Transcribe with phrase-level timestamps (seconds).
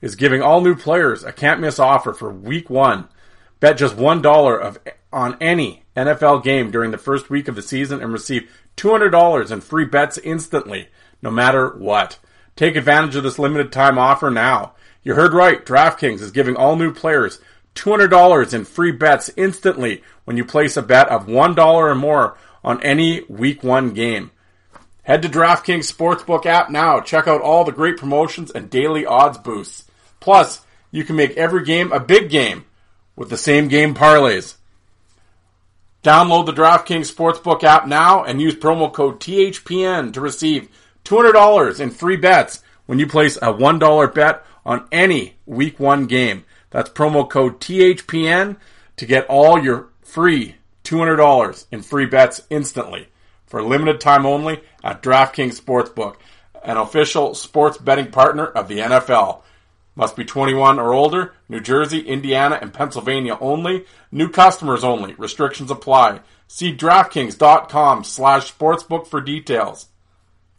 [0.00, 3.08] Is giving all new players a can't miss offer for Week One.
[3.60, 4.78] Bet just one dollar of
[5.12, 9.10] on any NFL game during the first week of the season and receive two hundred
[9.10, 10.88] dollars in free bets instantly,
[11.20, 12.18] no matter what.
[12.54, 14.74] Take advantage of this limited time offer now.
[15.02, 15.64] You heard right.
[15.64, 17.40] DraftKings is giving all new players
[17.78, 22.82] $200 in free bets instantly when you place a bet of $1 or more on
[22.82, 24.30] any week one game.
[25.04, 27.00] Head to DraftKings Sportsbook app now.
[27.00, 29.87] Check out all the great promotions and daily odds boosts.
[30.20, 32.64] Plus, you can make every game a big game
[33.16, 34.54] with the same game parlays.
[36.02, 40.68] Download the DraftKings Sportsbook app now and use promo code THPN to receive
[41.04, 46.44] $200 in free bets when you place a $1 bet on any week one game.
[46.70, 48.56] That's promo code THPN
[48.96, 53.08] to get all your free $200 in free bets instantly
[53.46, 56.16] for limited time only at DraftKings Sportsbook,
[56.64, 59.42] an official sports betting partner of the NFL.
[59.98, 61.34] Must be 21 or older.
[61.48, 63.84] New Jersey, Indiana, and Pennsylvania only.
[64.12, 65.14] New customers only.
[65.14, 66.20] Restrictions apply.
[66.46, 69.88] See DraftKings.com slash sportsbook for details.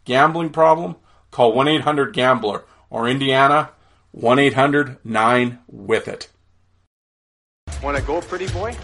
[0.04, 0.96] Gambling problem?
[1.30, 3.70] Call 1-800-GAMBLER or Indiana
[4.14, 6.28] 1-800-9-WITH-IT.
[7.82, 8.76] Want to go, pretty boy?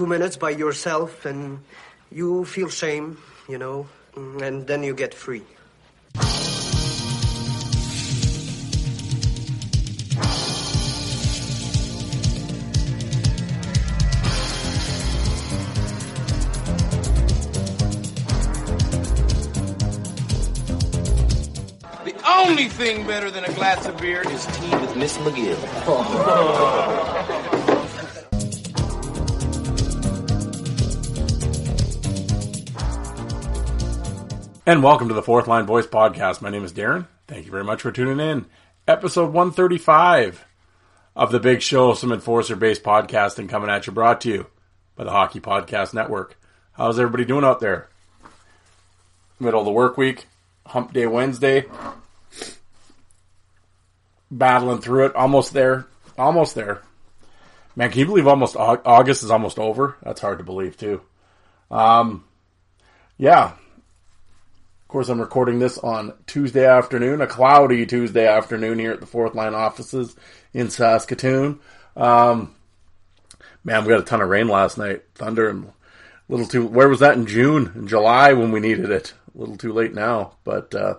[0.00, 1.60] Two minutes by yourself and
[2.10, 5.42] you feel shame, you know, mm, and then you get free.
[22.04, 27.16] The only thing better than a glass of beer is tea with Miss McGill.
[34.70, 36.42] And welcome to the Fourth Line Voice Podcast.
[36.42, 37.08] My name is Darren.
[37.26, 38.46] Thank you very much for tuning in.
[38.86, 40.44] Episode 135
[41.16, 44.46] of the Big Show, some enforcer based podcasting coming at you, brought to you
[44.94, 46.38] by the Hockey Podcast Network.
[46.70, 47.88] How's everybody doing out there?
[49.40, 50.28] Middle of the work week,
[50.64, 51.64] hump day Wednesday.
[54.30, 55.88] Battling through it, almost there.
[56.16, 56.80] Almost there.
[57.74, 59.96] Man, can you believe almost August is almost over?
[60.04, 61.00] That's hard to believe, too.
[61.72, 62.22] Um,
[63.18, 63.54] yeah,
[64.90, 69.36] course, I'm recording this on Tuesday afternoon, a cloudy Tuesday afternoon here at the Fourth
[69.36, 70.16] Line offices
[70.52, 71.60] in Saskatoon.
[71.96, 72.56] Um,
[73.62, 75.72] man, we got a ton of rain last night, thunder, and a
[76.28, 76.66] little too.
[76.66, 79.14] Where was that in June, in July when we needed it?
[79.32, 80.96] A little too late now, but uh,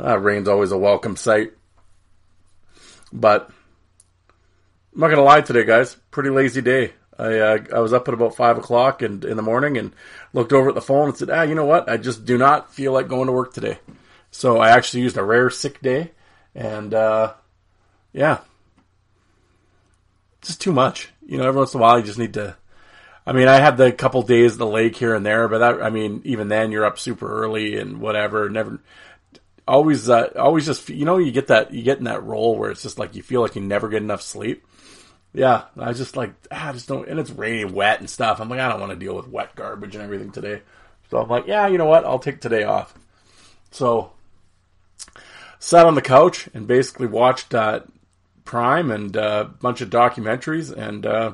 [0.00, 1.52] uh, rain's always a welcome sight.
[3.12, 3.50] But
[4.94, 5.94] I'm not gonna lie today, guys.
[6.10, 6.94] Pretty lazy day.
[7.18, 9.92] I uh, I was up at about five o'clock and in the morning and
[10.32, 11.88] looked over at the phone and said, ah, you know what?
[11.88, 13.78] I just do not feel like going to work today.
[14.30, 16.10] So I actually used a rare sick day,
[16.54, 17.34] and uh,
[18.12, 18.40] yeah,
[20.42, 21.10] just too much.
[21.26, 22.56] You know, every once in a while you just need to.
[23.26, 25.82] I mean, I had the couple days at the lake here and there, but that
[25.82, 28.50] I mean, even then you're up super early and whatever.
[28.50, 28.80] Never,
[29.66, 32.70] always, uh, always just you know you get that you get in that role where
[32.70, 34.66] it's just like you feel like you never get enough sleep.
[35.34, 38.40] Yeah, I was just like ah, I just don't, and it's rainy, wet, and stuff.
[38.40, 40.62] I'm like, I don't want to deal with wet garbage and everything today.
[41.10, 42.04] So I'm like, yeah, you know what?
[42.04, 42.94] I'll take today off.
[43.72, 44.12] So
[45.58, 47.80] sat on the couch and basically watched uh,
[48.44, 51.32] Prime and uh, a bunch of documentaries, and uh,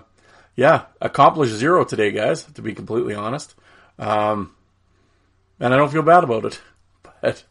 [0.57, 2.45] yeah, accomplished zero today, guys.
[2.45, 3.55] To be completely honest,
[3.99, 4.55] um,
[5.61, 6.61] and I don't feel bad about it.
[7.23, 7.45] But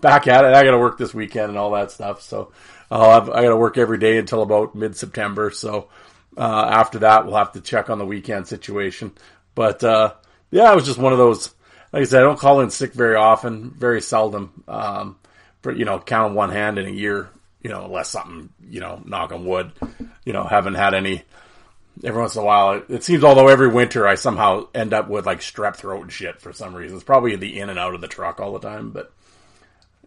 [0.00, 0.54] back at it.
[0.54, 2.22] I got to work this weekend and all that stuff.
[2.22, 2.52] So
[2.90, 5.50] I'll have, I got to work every day until about mid September.
[5.50, 5.88] So
[6.36, 9.12] uh, after that, we'll have to check on the weekend situation.
[9.54, 10.14] But uh,
[10.50, 11.54] yeah, it was just one of those.
[11.92, 14.62] Like I said, I don't call in sick very often, very seldom.
[14.68, 15.16] Um,
[15.62, 17.30] for you know, count on one hand in a year.
[17.62, 19.72] You know, unless something, you know, knock on wood.
[20.24, 21.24] You know, haven't had any.
[22.04, 25.08] Every once in a while, it, it seems although every winter I somehow end up
[25.08, 26.96] with like strep throat and shit for some reason.
[26.96, 29.12] It's probably the in and out of the truck all the time, but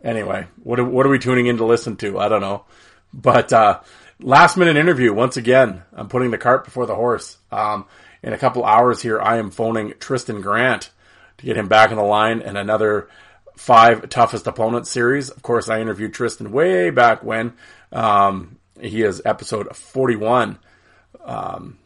[0.04, 2.20] Anyway, what are, what are we tuning in to listen to?
[2.20, 2.66] I don't know.
[3.14, 3.82] But uh,
[4.20, 5.84] last minute interview once again.
[5.94, 7.38] I'm putting the cart before the horse.
[7.52, 7.86] Um,
[8.24, 10.92] in a couple hours here, I am phoning Tristan Grant
[11.38, 13.10] to get him back on the line and another
[13.58, 15.30] five toughest opponents series.
[15.30, 17.54] Of course, I interviewed Tristan way back when.
[17.92, 20.58] Um, he is episode 41.
[21.24, 21.78] Um,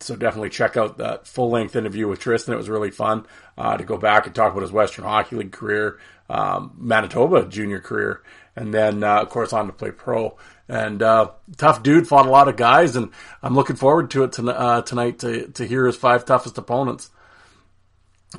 [0.00, 2.54] so definitely check out that full length interview with Tristan.
[2.54, 3.26] It was really fun
[3.56, 5.98] uh, to go back and talk about his Western Hockey League career,
[6.28, 8.22] um, Manitoba junior career,
[8.56, 10.36] and then uh, of course on to play pro.
[10.68, 13.10] And uh, tough dude, fought a lot of guys, and
[13.42, 17.10] I'm looking forward to it to, uh, tonight to to hear his five toughest opponents.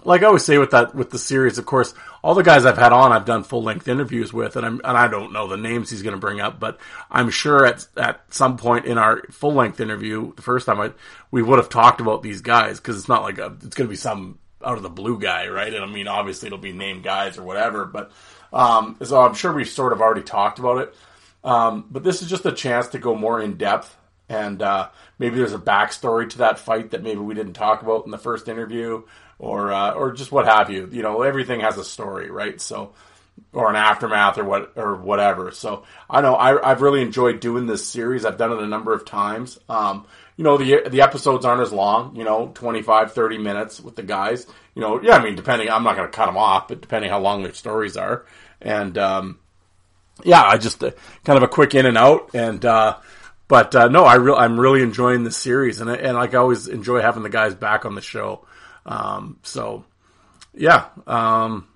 [0.03, 1.93] Like I always say with that with the series, of course,
[2.23, 4.97] all the guys I've had on, I've done full length interviews with, and I'm and
[4.97, 6.79] I don't know the names he's going to bring up, but
[7.11, 10.91] I'm sure at at some point in our full length interview, the first time I
[11.29, 13.91] we would have talked about these guys because it's not like a, it's going to
[13.91, 15.73] be some out of the blue guy, right?
[15.73, 18.11] And I mean, obviously it'll be named guys or whatever, but
[18.51, 20.95] um, so I'm sure we've sort of already talked about it.
[21.43, 23.95] Um, but this is just a chance to go more in depth,
[24.29, 24.89] and uh,
[25.19, 28.17] maybe there's a backstory to that fight that maybe we didn't talk about in the
[28.17, 29.03] first interview,
[29.39, 30.87] or uh, or just what have you.
[30.91, 32.61] You know, everything has a story, right?
[32.61, 32.93] So,
[33.51, 35.51] or an aftermath, or what, or whatever.
[35.51, 38.23] So, I know I, have really enjoyed doing this series.
[38.23, 39.59] I've done it a number of times.
[39.67, 40.05] Um,
[40.35, 44.03] you know, the the episodes aren't as long, you know, 25, 30 minutes with the
[44.03, 44.47] guys.
[44.75, 47.11] You know, yeah, I mean, depending, I'm not going to cut them off, but depending
[47.11, 48.25] how long their stories are.
[48.61, 49.39] And, um,
[50.23, 50.91] yeah, I just, uh,
[51.23, 52.31] kind of a quick in and out.
[52.33, 52.97] And, uh,
[53.47, 55.81] but, uh, no, I real, I'm really enjoying this series.
[55.81, 58.45] And, and like I always enjoy having the guys back on the show.
[58.85, 59.85] Um, so,
[60.55, 61.67] yeah, um,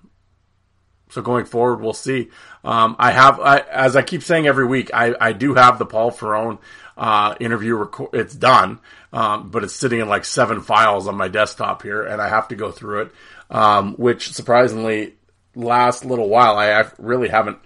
[1.10, 2.30] so going forward, we'll see.
[2.64, 5.86] Um, I have, I, as I keep saying every week, I, I do have the
[5.86, 6.58] Paul Ferrone
[6.98, 7.76] uh, interview.
[7.76, 8.80] Record, it's done,
[9.12, 12.48] um, but it's sitting in like seven files on my desktop here, and I have
[12.48, 13.12] to go through it.
[13.50, 15.14] Um, which surprisingly,
[15.54, 17.58] last little while, I really haven't,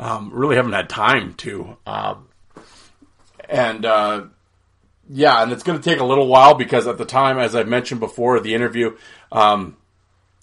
[0.00, 1.76] um, really haven't had time to.
[1.86, 2.28] Um,
[3.48, 4.24] and uh,
[5.08, 7.62] yeah, and it's going to take a little while because at the time, as I
[7.62, 8.96] mentioned before, the interview
[9.30, 9.76] um,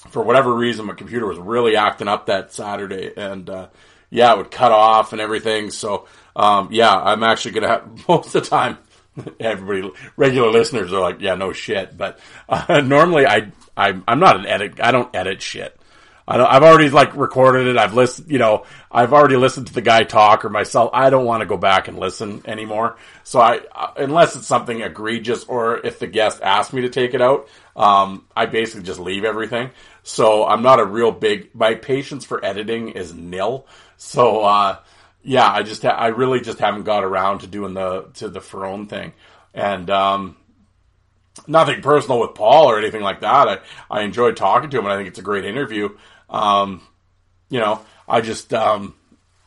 [0.10, 3.68] for whatever reason, my computer was really acting up that Saturday, and uh,
[4.10, 5.72] yeah, it would cut off and everything.
[5.72, 8.78] So um, yeah, I'm actually gonna have most of the time.
[9.40, 11.98] Everybody, regular listeners are like, yeah, no shit.
[11.98, 14.80] But uh, normally, I, I, I'm not an edit.
[14.82, 15.80] I don't edit shit.
[16.30, 17.78] I have already like recorded it.
[17.78, 20.92] I've listened, you know, I've already listened to the guy talk or myself.
[20.94, 22.98] I don't want to go back and listen anymore.
[23.24, 27.16] So I, uh, unless it's something egregious or if the guest asks me to take
[27.16, 29.72] it out, um, I basically just leave everything.
[30.04, 33.66] So I'm not a real big, my patience for editing is nil.
[33.98, 34.78] So, uh,
[35.22, 38.40] yeah, I just, ha- I really just haven't got around to doing the, to the
[38.40, 39.14] Ferrone thing.
[39.54, 40.38] And, um,
[41.48, 43.48] nothing personal with Paul or anything like that.
[43.48, 45.90] I, I enjoyed talking to him and I think it's a great interview.
[46.30, 46.82] Um,
[47.50, 48.96] you know, I just, um,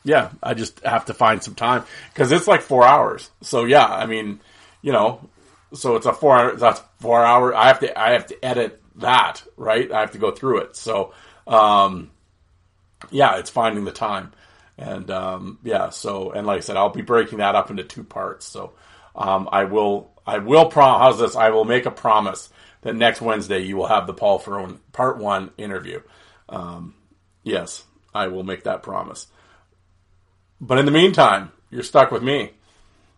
[0.03, 3.29] yeah, I just have to find some time because it's like four hours.
[3.41, 4.39] So yeah, I mean,
[4.81, 5.29] you know,
[5.73, 7.55] so it's a four hour, that's four hour.
[7.55, 9.91] I have to, I have to edit that, right?
[9.91, 10.75] I have to go through it.
[10.75, 11.13] So,
[11.47, 12.11] um,
[13.11, 14.33] yeah, it's finding the time.
[14.77, 18.03] And, um, yeah, so, and like I said, I'll be breaking that up into two
[18.03, 18.45] parts.
[18.45, 18.73] So,
[19.15, 21.35] um, I will, I will prom, how's this?
[21.35, 22.49] I will make a promise
[22.81, 26.01] that next Wednesday you will have the Paul Ferrone part one interview.
[26.49, 26.95] Um,
[27.43, 29.27] yes, I will make that promise.
[30.59, 32.51] But in the meantime, you're stuck with me.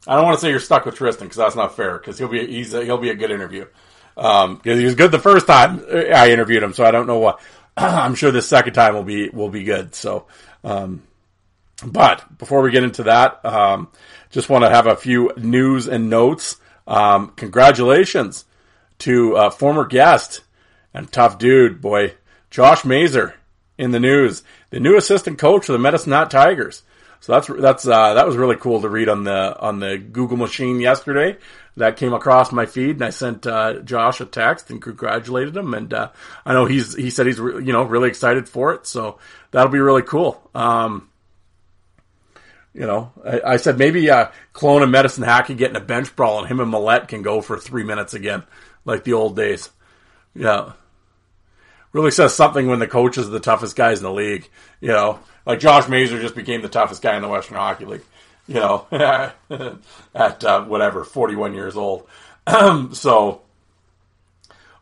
[0.07, 1.97] I don't want to say you're stuck with Tristan because that's not fair.
[1.97, 3.65] Because he'll be he's a, he'll be a good interview.
[4.15, 7.19] Because um, he was good the first time I interviewed him, so I don't know
[7.19, 7.35] why.
[7.77, 9.93] I'm sure the second time will be will be good.
[9.93, 10.27] So,
[10.63, 11.03] um,
[11.83, 13.89] but before we get into that, um,
[14.31, 16.57] just want to have a few news and notes.
[16.87, 18.45] Um, congratulations
[18.99, 20.41] to a former guest
[20.93, 22.13] and tough dude, boy,
[22.49, 23.35] Josh Mazer
[23.77, 26.83] in the news, the new assistant coach of the Medicine Hat Tigers.
[27.19, 30.37] So that's that's uh, that was really cool to read on the on the Google
[30.37, 31.37] machine yesterday.
[31.77, 35.73] That came across my feed, and I sent uh, Josh a text and congratulated him.
[35.73, 36.11] And uh,
[36.45, 39.17] I know he's he said he's re- you know really excited for it, so
[39.51, 40.49] that'll be really cool.
[40.53, 41.09] Um,
[42.75, 45.81] you know, I, I said maybe uh, Clone and Medicine Hat can get in a
[45.81, 48.43] bench brawl, and him and Millette can go for three minutes again,
[48.83, 49.69] like the old days.
[50.35, 50.73] Yeah.
[51.93, 54.49] really says something when the coaches are the toughest guys in the league.
[54.81, 58.03] You know, like Josh Mazer just became the toughest guy in the Western Hockey League.
[58.45, 58.87] You know,
[60.13, 62.07] at uh, whatever, 41 years old.
[62.91, 63.41] so,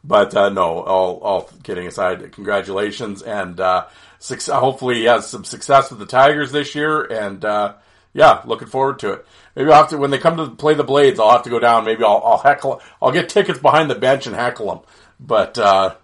[0.03, 3.85] but uh, no, all, all kidding aside, congratulations and uh,
[4.23, 7.03] success, hopefully he has some success with the Tigers this year.
[7.03, 7.73] And uh,
[8.13, 9.27] yeah, looking forward to it.
[9.55, 11.19] Maybe I'll have to when they come to play the Blades.
[11.19, 11.83] I'll have to go down.
[11.83, 12.81] Maybe I'll, I'll heckle.
[13.01, 14.79] I'll get tickets behind the bench and heckle them.
[15.19, 15.95] But uh,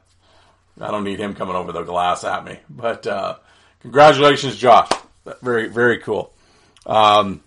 [0.82, 2.60] I don't need him coming over the glass at me.
[2.70, 3.38] But uh,
[3.82, 4.90] congratulations, Josh.
[5.42, 6.34] Very very cool.
[6.86, 7.42] Um,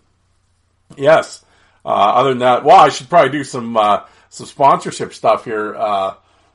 [0.96, 1.44] yes.
[1.84, 5.74] Uh, other than that, well, I should probably do some uh, some sponsorship stuff here.
[5.74, 6.14] Uh,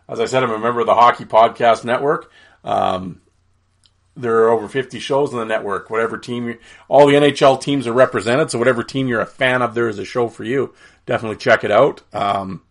[0.10, 2.32] as I said, I'm a member of the Hockey Podcast Network.
[2.64, 3.22] Um,
[4.18, 5.90] there are over 50 shows on the network.
[5.90, 6.58] Whatever team,
[6.88, 8.52] all the NHL teams are represented.
[8.52, 10.74] So whatever team you're a fan of, there is a show for you.
[11.06, 12.02] Definitely check it out.
[12.14, 12.62] Um,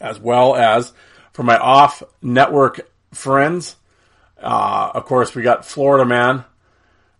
[0.00, 0.92] as well as
[1.32, 3.76] for my off network friends.
[4.40, 6.44] Uh, of course, we got Florida man,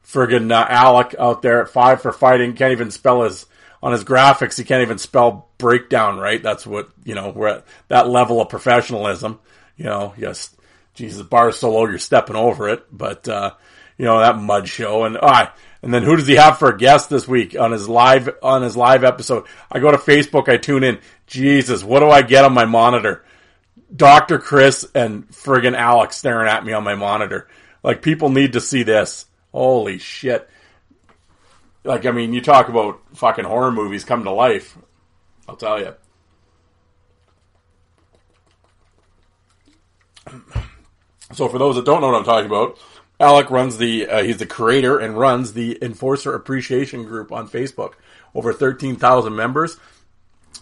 [0.07, 2.55] friggin' uh, Alec out there at five for fighting.
[2.55, 3.47] Can't even spell his
[3.83, 4.57] on his graphics.
[4.57, 6.43] He can't even spell breakdown right.
[6.43, 7.31] That's what you know.
[7.31, 9.41] We're at that level of professionalism.
[9.77, 10.55] You know, yes,
[10.99, 12.85] Jesus, the bar is so low you're stepping over it.
[12.91, 13.53] But uh,
[13.97, 16.77] you know that mud show and ah, and then who does he have for a
[16.77, 19.47] guest this week on his live on his live episode?
[19.71, 20.99] I go to Facebook, I tune in.
[21.29, 23.25] Jesus, what do I get on my monitor?
[23.95, 24.41] Dr.
[24.41, 27.47] Chris and friggin' Alex staring at me on my monitor.
[27.85, 29.27] Like people need to see this.
[29.53, 30.51] Holy shit.
[31.85, 34.77] Like I mean, you talk about fucking horror movies come to life.
[35.49, 35.95] I'll tell you.
[41.33, 42.79] So for those that don't know what I'm talking about,
[43.21, 47.95] Alec runs the uh, he's the creator and runs the Enforcer Appreciation Group on Facebook.
[48.35, 49.79] Over 13,000 members.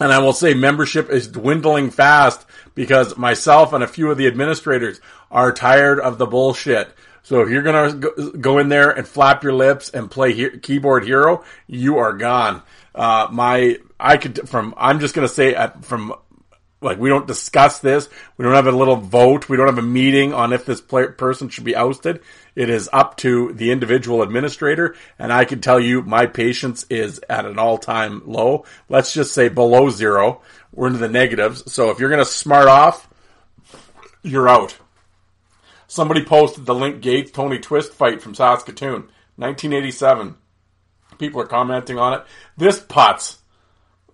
[0.01, 4.27] And I will say membership is dwindling fast because myself and a few of the
[4.27, 6.91] administrators are tired of the bullshit.
[7.23, 10.59] So if you're going to go in there and flap your lips and play he-
[10.59, 12.63] keyboard hero, you are gone.
[12.95, 16.15] Uh, my, I could, from, I'm just going to say uh, from
[16.81, 18.09] like we don't discuss this.
[18.37, 19.49] We don't have a little vote.
[19.49, 22.21] We don't have a meeting on if this play- person should be ousted.
[22.55, 27.21] It is up to the individual administrator, and I can tell you my patience is
[27.29, 28.65] at an all-time low.
[28.89, 30.43] Let's just say below zero.
[30.73, 31.73] We're into the negatives.
[31.73, 33.09] So if you're going to smart off,
[34.23, 34.77] you're out.
[35.87, 40.37] Somebody posted the Link Gaetz Tony Twist fight from Saskatoon, 1987.
[41.19, 42.25] People are commenting on it.
[42.57, 43.37] This putz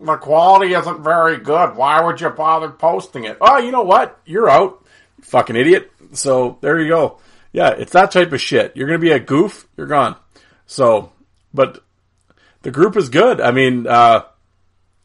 [0.04, 1.76] the quality isn't very good.
[1.76, 3.38] Why would you bother posting it?
[3.40, 4.20] Oh, you know what?
[4.26, 4.84] You're out.
[5.22, 5.90] Fucking idiot.
[6.12, 7.18] So there you go.
[7.52, 8.76] Yeah, it's that type of shit.
[8.76, 10.16] You're to be a goof, you're gone.
[10.66, 11.12] So,
[11.52, 11.82] but
[12.62, 13.40] the group is good.
[13.40, 14.22] I mean, uh,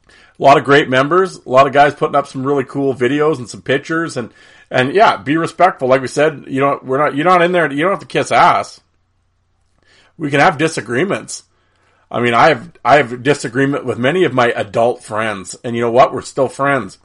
[0.07, 3.37] a lot of great members, a lot of guys putting up some really cool videos
[3.37, 4.31] and some pictures and,
[4.71, 5.87] and yeah, be respectful.
[5.87, 8.05] Like we said, you know, we're not, you're not in there, you don't have to
[8.05, 8.79] kiss ass.
[10.17, 11.43] We can have disagreements.
[12.09, 15.81] I mean, I have I have disagreement with many of my adult friends, and you
[15.81, 16.13] know what?
[16.13, 16.99] We're still friends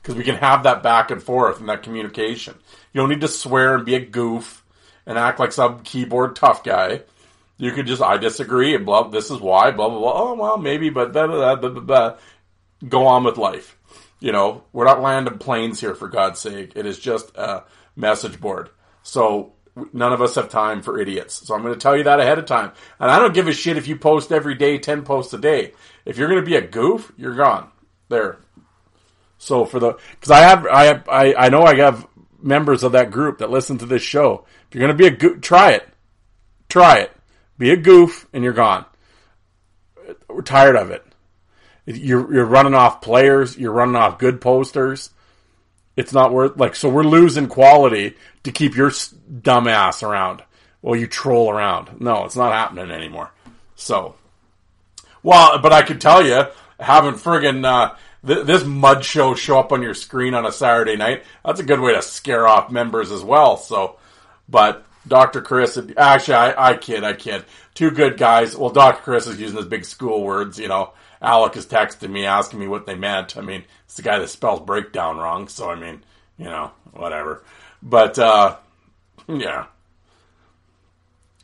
[0.00, 2.54] because we can have that back and forth and that communication.
[2.92, 4.64] You don't need to swear and be a goof
[5.06, 7.02] and act like some keyboard tough guy.
[7.58, 9.08] You could just I disagree and blah.
[9.08, 10.12] This is why blah blah blah.
[10.14, 12.16] Oh well, maybe, but blah, blah, blah, blah, blah.
[12.88, 13.78] go on with life.
[14.18, 16.72] You know, we're not landing planes here for God's sake.
[16.74, 18.70] It is just a message board.
[19.02, 19.52] So
[19.92, 21.46] none of us have time for idiots.
[21.46, 22.72] So I'm going to tell you that ahead of time.
[23.00, 25.72] And I don't give a shit if you post every day, 10 posts a day.
[26.04, 27.70] If you're going to be a goof, you're gone.
[28.08, 28.38] There.
[29.38, 32.06] So for the, cause I have, I have, I, I know I have
[32.40, 34.44] members of that group that listen to this show.
[34.68, 35.88] If you're going to be a goof, try it.
[36.68, 37.12] Try it.
[37.56, 38.84] Be a goof and you're gone.
[40.28, 41.04] We're tired of it.
[41.86, 43.56] You're, you're running off players.
[43.56, 45.10] You're running off good posters
[45.96, 48.92] it's not worth like so we're losing quality to keep your
[49.42, 50.42] dumb ass around
[50.80, 52.00] while you troll around.
[52.00, 53.30] No, it's not happening anymore.
[53.76, 54.14] So,
[55.22, 56.44] well, but I could tell you,
[56.78, 57.94] having friggin' uh,
[58.26, 61.64] th- this mud show show up on your screen on a Saturday night, that's a
[61.64, 63.56] good way to scare off members as well.
[63.56, 63.96] So,
[64.48, 65.40] but Dr.
[65.40, 67.44] Chris, actually, I, I kid, I kid.
[67.74, 68.56] Two good guys.
[68.56, 69.02] Well, Dr.
[69.02, 70.92] Chris is using his big school words, you know.
[71.22, 73.36] Alec is texting me asking me what they meant.
[73.36, 76.02] I mean, it's the guy that spells breakdown wrong, so I mean,
[76.36, 77.44] you know, whatever.
[77.80, 78.56] But uh,
[79.28, 79.66] yeah,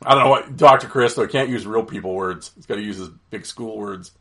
[0.03, 0.87] I don't know what Dr.
[0.87, 2.51] Chris though can't use real people words.
[2.55, 4.11] He's got to use his big school words.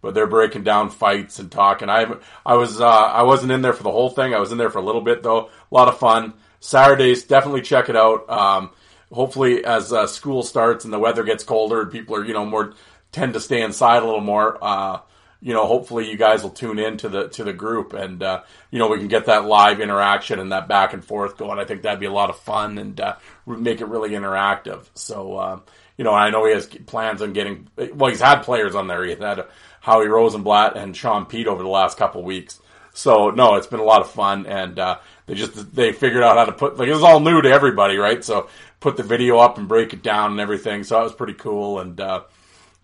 [0.00, 1.88] But they're breaking down fights and talking.
[1.88, 2.06] I
[2.44, 4.34] I was uh, I wasn't in there for the whole thing.
[4.34, 5.46] I was in there for a little bit though.
[5.48, 6.34] A lot of fun.
[6.60, 8.28] Saturdays, definitely check it out.
[8.28, 8.70] Um,
[9.12, 12.44] hopefully, as uh, school starts and the weather gets colder, and people are you know
[12.44, 12.74] more
[13.14, 14.58] tend to stay inside a little more.
[14.62, 15.00] Uh,
[15.40, 18.42] you know, hopefully you guys will tune in to the to the group, and uh,
[18.70, 21.58] you know, we can get that live interaction and that back and forth going.
[21.58, 23.16] I think that'd be a lot of fun and uh,
[23.46, 24.88] make it really interactive.
[24.94, 25.60] So, uh,
[25.96, 27.68] you know, I know he has plans on getting.
[27.76, 29.04] Well, he's had players on there.
[29.04, 29.44] He had
[29.80, 32.58] Howie Rosenblatt and Sean Pete over the last couple weeks.
[32.94, 36.38] So, no, it's been a lot of fun, and uh, they just they figured out
[36.38, 38.24] how to put like it was all new to everybody, right?
[38.24, 38.48] So,
[38.80, 40.84] put the video up and break it down and everything.
[40.84, 42.22] So that was pretty cool, and uh,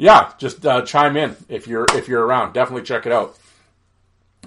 [0.00, 2.54] yeah, just uh, chime in if you're if you're around.
[2.54, 3.36] Definitely check it out.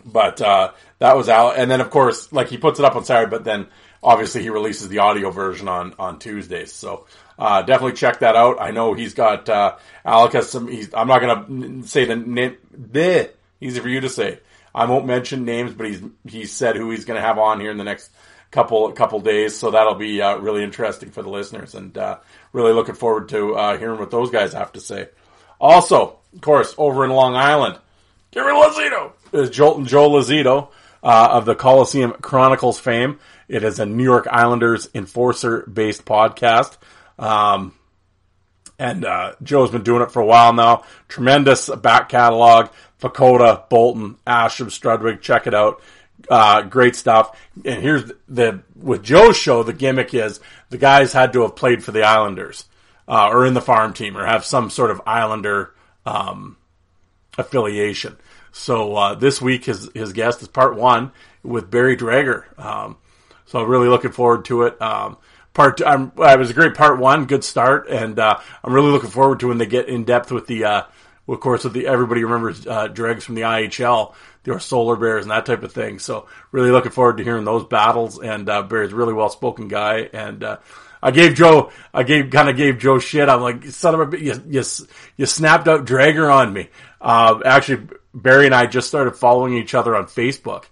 [0.04, 3.06] But uh, that was out, and then of course, like he puts it up on
[3.06, 3.68] Saturday, but then
[4.02, 6.74] obviously he releases the audio version on on Tuesdays.
[6.74, 7.06] So
[7.38, 8.60] uh, definitely check that out.
[8.60, 10.68] I know he's got uh, Alec has some.
[10.68, 12.58] He's, I'm not gonna say the name.
[12.76, 13.30] Bleh,
[13.62, 14.40] easy for you to say.
[14.74, 17.78] I won't mention names, but he's he said who he's to have on here in
[17.78, 18.10] the next
[18.50, 19.56] couple couple days.
[19.56, 22.18] So that'll be uh, really interesting for the listeners, and uh,
[22.54, 25.10] really looking forward to uh, hearing what those guys have to say.
[25.64, 27.80] Also, of course, over in Long Island,
[28.32, 30.68] Gary Lazito is Jolton Joe Lazito
[31.02, 33.18] uh, of the Coliseum Chronicles fame.
[33.48, 36.76] It is a New York Islanders enforcer based podcast.
[37.18, 37.76] Um,
[38.78, 40.84] and uh, Joe's been doing it for a while now.
[41.08, 42.68] Tremendous back catalog.
[43.00, 45.22] Vukota, Bolton, Asham, Strudwick.
[45.22, 45.82] Check it out.
[46.30, 47.40] Uh, great stuff.
[47.64, 50.42] And here's the, the, with Joe's show, the gimmick is
[50.72, 52.66] the guys had to have played for the Islanders
[53.08, 55.74] uh, or in the farm team or have some sort of Islander
[56.06, 56.58] um,
[57.38, 58.18] affiliation.
[58.52, 62.58] So uh, this week his his guest is part one with Barry Drager.
[62.60, 62.98] Um,
[63.46, 64.82] so I'm really looking forward to it.
[64.82, 65.18] Um,
[65.54, 68.92] part two, I'm, it was a great part one, good start, and uh, I'm really
[68.92, 70.66] looking forward to when they get in depth with the.
[70.66, 70.84] Uh,
[71.26, 75.32] of course, with the everybody remembers uh, Dregs from the IHL, the Solar Bears, and
[75.32, 76.00] that type of thing.
[76.00, 78.20] So, really looking forward to hearing those battles.
[78.20, 80.58] And uh, Barry's a really well spoken guy, and uh,
[81.04, 83.28] I gave Joe, I gave kind of gave Joe shit.
[83.28, 84.64] I'm like, son of a, you you,
[85.18, 86.70] you snapped out Drager on me.
[87.02, 90.64] Uh, actually, Barry and I just started following each other on Facebook,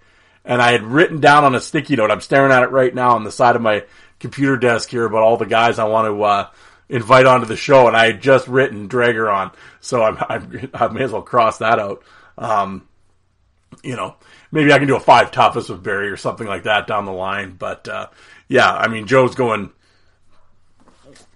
[0.46, 2.12] and I had written down on a sticky note.
[2.12, 3.84] I'm staring at it right now on the side of my
[4.20, 6.50] computer desk here about all the guys I want to uh,
[6.88, 10.88] invite onto the show, and I had just written Drager on, so I'm, I'm, i
[10.88, 12.04] may as well cross that out.
[12.38, 12.88] Um,
[13.84, 14.16] you know,
[14.50, 17.12] maybe I can do a five toughest with Barry or something like that down the
[17.12, 17.56] line.
[17.60, 18.08] But uh,
[18.48, 19.72] yeah, I mean, Joe's going.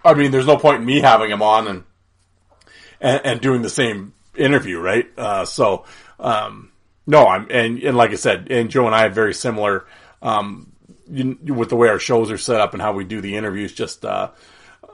[0.04, 1.84] I mean, there's no point in me having him on and
[3.00, 5.06] and, and doing the same interview, right?
[5.16, 5.84] Uh, so
[6.18, 6.70] um,
[7.06, 9.86] no, I'm and and like I said, and Joe and I have very similar.
[10.22, 10.72] Um,
[11.08, 14.04] with the way our shows are set up and how we do the interviews, just
[14.04, 14.30] uh,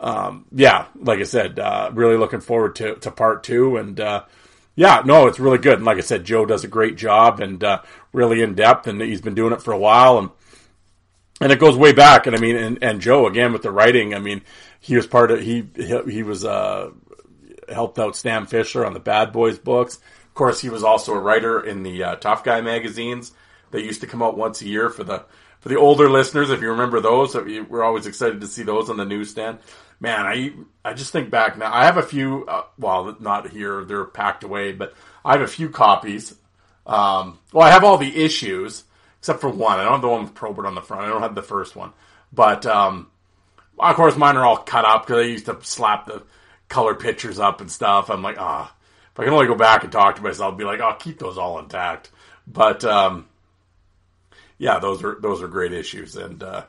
[0.02, 3.76] um, yeah, like I said, uh, really looking forward to, to part two.
[3.76, 4.24] And uh,
[4.74, 5.76] yeah, no, it's really good.
[5.76, 9.00] And like I said, Joe does a great job and uh, really in depth, and
[9.00, 10.18] he's been doing it for a while.
[10.18, 10.30] And
[11.42, 12.26] and it goes way back.
[12.26, 14.14] And I mean, and, and Joe again with the writing.
[14.14, 14.42] I mean,
[14.80, 16.90] he was part of he he, was uh,
[17.68, 19.96] helped out Stan Fischler on the Bad Boys books.
[19.96, 23.32] Of course, he was also a writer in the uh, Tough Guy magazines.
[23.70, 25.24] They used to come out once a year for the
[25.62, 28.96] for the older listeners, if you remember those, we're always excited to see those on
[28.96, 29.60] the newsstand.
[30.00, 30.52] Man, I
[30.84, 31.72] I just think back now.
[31.72, 32.44] I have a few.
[32.46, 34.72] Uh, well, not here; they're packed away.
[34.72, 36.34] But I have a few copies.
[36.84, 38.82] Um, well, I have all the issues
[39.22, 39.78] except for one.
[39.78, 41.04] I don't have the one with Probert on the front.
[41.04, 41.92] I don't have the first one.
[42.32, 43.08] But um,
[43.78, 46.24] of course, mine are all cut up because I used to slap the
[46.68, 48.10] color pictures up and stuff.
[48.10, 48.76] I'm like, ah, oh,
[49.12, 51.20] if I can only go back and talk to myself, I'll be like, I'll keep
[51.20, 52.10] those all intact.
[52.48, 53.26] But um,
[54.58, 56.16] yeah, those are those are great issues.
[56.16, 56.64] And uh,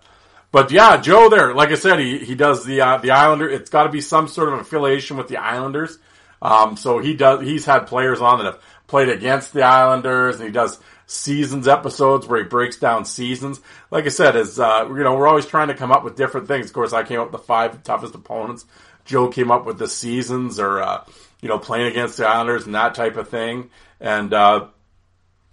[0.52, 3.50] but yeah, Joe there, like I said, he he does the uh, the Islander.
[3.50, 5.98] It's got to be some sort of affiliation with the Islanders.
[6.40, 7.42] Um, so he does.
[7.42, 12.28] He's had players on that have played against the Islanders, and he does seasons episodes
[12.28, 13.62] where he breaks down seasons.
[13.92, 16.48] Like I said, is uh, you know we're always trying to come up with different
[16.48, 16.68] things.
[16.68, 18.66] Of course, I came up with the five toughest opponents.
[19.06, 21.04] Joe came up with the seasons or uh,
[21.42, 23.70] you know playing against the Islanders and that type of thing.
[24.00, 24.68] And uh,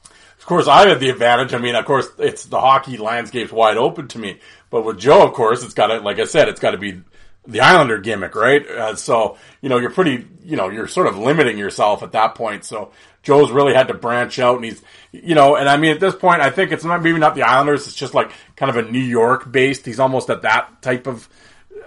[0.05, 1.53] of course, I had the advantage.
[1.53, 4.41] I mean, of course, it's the hockey landscape's wide open to me.
[4.71, 7.03] But with Joe, of course, it's got to, like I said, it's got to be
[7.51, 8.67] the Islander gimmick, right?
[8.67, 12.35] Uh, so, you know, you're pretty, you know, you're sort of limiting yourself at that
[12.35, 12.65] point.
[12.65, 14.83] So Joe's really had to branch out and he's,
[15.13, 17.43] you know, and I mean, at this point, I think it's not, maybe not the
[17.43, 17.87] Islanders.
[17.87, 19.85] It's just like kind of a New York based.
[19.85, 21.29] He's almost at that type of,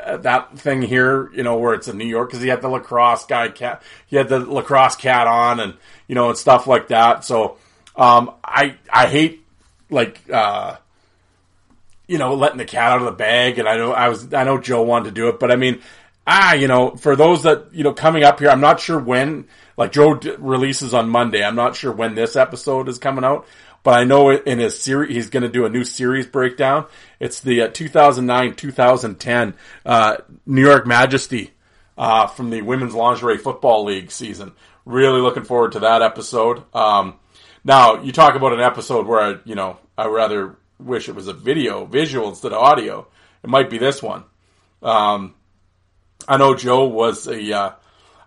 [0.03, 2.69] uh, that thing here, you know, where it's a New York, cause he had the
[2.69, 5.75] lacrosse guy cat, he had the lacrosse cat on and,
[6.07, 7.23] you know, and stuff like that.
[7.23, 7.57] So,
[7.95, 9.45] um, I I hate
[9.89, 10.77] like uh,
[12.13, 14.43] you know letting the cat out of the bag, and I know I was I
[14.43, 15.81] know Joe wanted to do it, but I mean
[16.27, 19.47] ah you know for those that you know coming up here, I'm not sure when
[19.77, 21.43] like Joe d- releases on Monday.
[21.43, 23.47] I'm not sure when this episode is coming out,
[23.81, 26.85] but I know in his series he's going to do a new series breakdown.
[27.19, 31.49] It's the uh, 2009 2010 uh, New York Majesty
[31.97, 34.51] uh, from the Women's Lingerie Football League season.
[34.85, 36.63] Really looking forward to that episode.
[36.75, 37.15] Um,
[37.63, 41.27] now, you talk about an episode where, I, you know, I rather wish it was
[41.27, 43.07] a video, visual instead of audio.
[43.43, 44.23] It might be this one.
[44.81, 45.35] Um,
[46.27, 47.71] I know Joe was a, uh,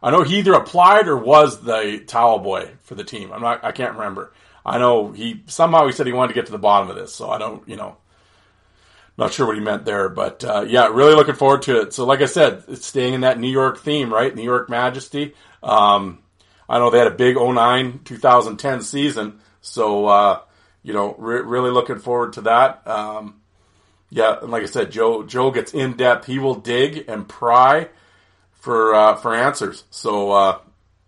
[0.02, 3.32] I know he either applied or was the towel boy for the team.
[3.32, 4.32] I'm not, I can't remember.
[4.64, 7.14] I know he, somehow he said he wanted to get to the bottom of this,
[7.14, 7.96] so I don't, you know,
[9.18, 11.94] not sure what he meant there, but uh, yeah, really looking forward to it.
[11.94, 14.34] So, like I said, it's staying in that New York theme, right?
[14.34, 15.34] New York Majesty.
[15.62, 16.18] Um,
[16.68, 20.40] I know they had a big 09 2010 season, so uh,
[20.86, 22.86] you know, re- really looking forward to that.
[22.86, 23.40] Um,
[24.08, 26.26] yeah, and like I said, Joe Joe gets in depth.
[26.26, 27.88] He will dig and pry
[28.52, 29.82] for uh, for answers.
[29.90, 30.58] So uh,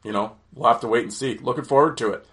[0.03, 1.39] you know, we'll have to wait and see.
[1.39, 2.27] Looking forward to it.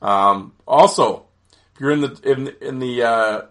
[0.00, 1.26] Um, also,
[1.74, 3.42] if you're in the in in the uh,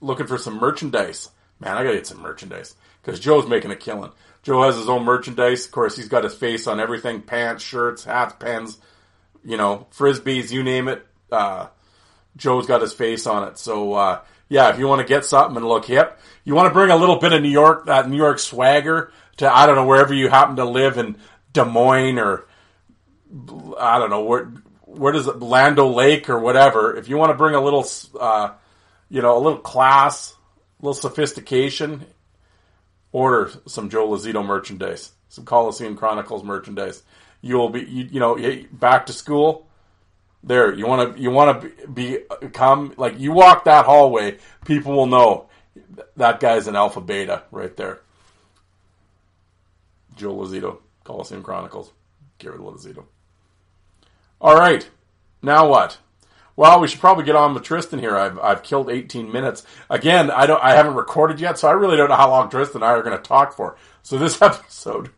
[0.00, 1.28] looking for some merchandise,
[1.60, 4.12] man, I gotta get some merchandise because Joe's making a killing.
[4.42, 5.66] Joe has his own merchandise.
[5.66, 8.78] Of course, he's got his face on everything: pants, shirts, hats, pens,
[9.44, 11.06] you know, frisbees, you name it.
[11.30, 11.66] Uh,
[12.36, 13.58] Joe's got his face on it.
[13.58, 16.74] So uh, yeah, if you want to get something and look hip, you want to
[16.74, 19.86] bring a little bit of New York, that New York swagger to I don't know
[19.86, 21.16] wherever you happen to live in
[21.52, 22.46] Des Moines or
[23.78, 24.52] I don't know where
[24.92, 26.96] where does it Land O'Lake or whatever.
[26.96, 27.86] If you want to bring a little,
[28.20, 28.50] uh,
[29.08, 32.04] you know, a little class, a little sophistication,
[33.10, 37.02] order some Joe Lazito merchandise, some Coliseum Chronicles merchandise.
[37.40, 38.38] You will be, you, you know,
[38.72, 39.66] back to school.
[40.44, 42.18] There, you want to, you want to be,
[42.52, 45.48] come like you walk that hallway, people will know
[46.16, 48.00] that guy's an alpha beta right there.
[50.16, 51.92] Joe Lazito, Coliseum Chronicles,
[52.38, 53.04] Gary Lazito.
[54.40, 54.88] All right,
[55.40, 55.98] now what?
[56.54, 58.16] Well, we should probably get on with Tristan here.
[58.16, 59.64] I've I've killed 18 minutes.
[59.88, 62.82] Again, I don't I haven't recorded yet, so I really don't know how long Tristan
[62.82, 63.76] and I are going to talk for.
[64.02, 65.10] So this episode,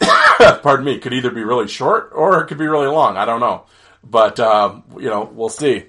[0.00, 3.16] pardon me, could either be really short or it could be really long.
[3.16, 3.64] I don't know,
[4.02, 5.84] but uh, you know we'll see.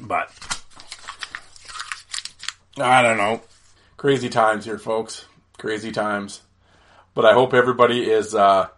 [0.00, 0.30] But
[2.78, 3.42] I don't know.
[3.96, 5.26] Crazy times here, folks.
[5.58, 6.40] Crazy times.
[7.14, 8.68] But I hope everybody is uh,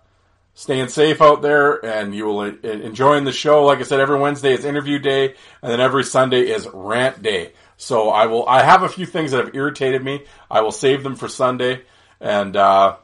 [0.54, 3.64] staying safe out there and you will enjoying the show.
[3.64, 7.52] Like I said, every Wednesday is interview day, and then every Sunday is rant day.
[7.76, 8.48] So I will.
[8.48, 10.24] I have a few things that have irritated me.
[10.50, 11.82] I will save them for Sunday,
[12.20, 12.96] and uh,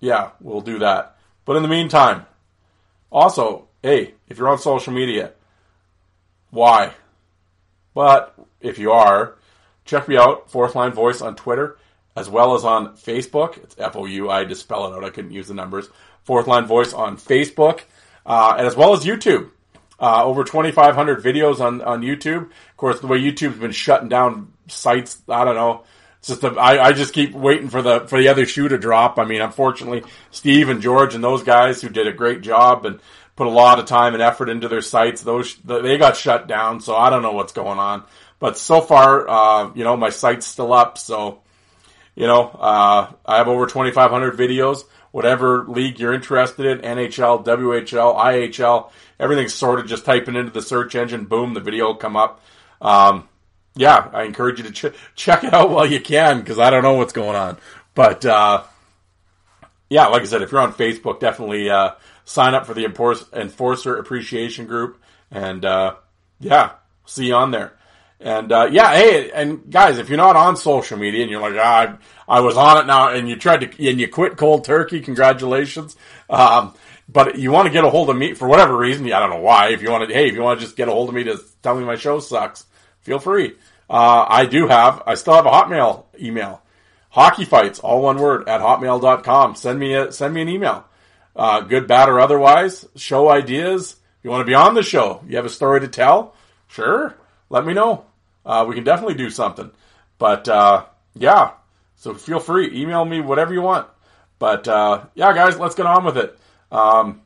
[0.00, 1.16] yeah, we'll do that.
[1.44, 2.26] But in the meantime,
[3.12, 5.32] also, hey, if you're on social media,
[6.48, 6.94] why?
[7.92, 9.36] But if you are,
[9.84, 11.76] check me out, Fourth Line Voice on Twitter,
[12.16, 13.58] as well as on Facebook.
[13.58, 14.30] It's F O U.
[14.30, 15.04] I to spell it out.
[15.04, 15.90] I couldn't use the numbers.
[16.22, 17.82] Fourth Line Voice on Facebook,
[18.24, 19.50] uh, and as well as YouTube.
[20.00, 22.46] Uh, over 2,500 videos on, on YouTube.
[22.46, 25.84] Of course, the way YouTube's been shutting down sites, I don't know.
[26.18, 28.78] It's just a, I, I just keep waiting for the for the other shoe to
[28.78, 29.18] drop.
[29.18, 32.98] I mean, unfortunately, Steve and George and those guys who did a great job and
[33.36, 36.80] put a lot of time and effort into their sites, those they got shut down.
[36.80, 38.04] So I don't know what's going on.
[38.38, 40.98] But so far, uh, you know, my site's still up.
[40.98, 41.40] So,
[42.14, 48.16] you know, uh, I have over 2,500 videos whatever league you're interested in, NHL, WHL,
[48.16, 49.86] IHL, everything's sorted.
[49.86, 52.40] Just typing into the search engine, boom, the video will come up.
[52.80, 53.28] Um,
[53.76, 56.82] yeah, I encourage you to ch- check it out while you can because I don't
[56.82, 57.58] know what's going on.
[57.94, 58.64] But uh,
[59.88, 61.92] yeah, like I said, if you're on Facebook, definitely uh,
[62.24, 65.96] sign up for the Enforcer Appreciation Group, and uh,
[66.40, 66.72] yeah,
[67.06, 67.72] see you on there.
[68.20, 71.54] And uh, yeah, hey, and guys, if you're not on social media and you're like,
[71.58, 74.64] ah, I, I was on it now, and you tried to, and you quit cold
[74.64, 75.96] turkey, congratulations.
[76.30, 76.74] Um,
[77.08, 79.40] but you want to get a hold of me for whatever reason, I don't know
[79.40, 79.68] why.
[79.68, 81.24] If you want to, hey, if you want to just get a hold of me
[81.24, 82.64] to tell me my show sucks,
[83.00, 83.52] feel free.
[83.90, 86.62] Uh, I do have, I still have a Hotmail email.
[87.10, 89.54] Hockey fights, all one word, at hotmail.com.
[89.54, 90.86] Send me a, send me an email.
[91.36, 92.86] Uh, good, bad, or otherwise.
[92.96, 93.96] Show ideas.
[94.24, 96.34] You want to be on the show, you have a story to tell,
[96.66, 97.14] sure,
[97.50, 98.06] let me know.
[98.44, 99.70] Uh, we can definitely do something.
[100.18, 101.52] But uh, yeah,
[101.96, 103.86] so feel free, email me whatever you want.
[104.38, 106.38] But uh, yeah, guys, let's get on with it.
[106.72, 107.20] Um,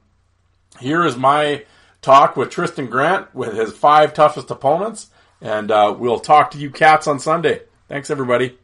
[0.81, 1.64] here is my
[2.03, 5.09] talk with Tristan Grant with his five toughest opponents,
[5.40, 7.62] and uh, we'll talk to you cats on Sunday.
[7.87, 8.59] Thanks, everybody.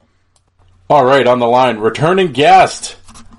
[0.90, 2.96] All right, on the line, returning guest.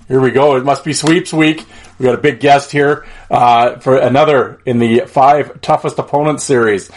[0.07, 0.55] Here we go.
[0.55, 1.65] It must be sweeps week.
[1.97, 6.91] We got a big guest here uh, for another in the five toughest opponents series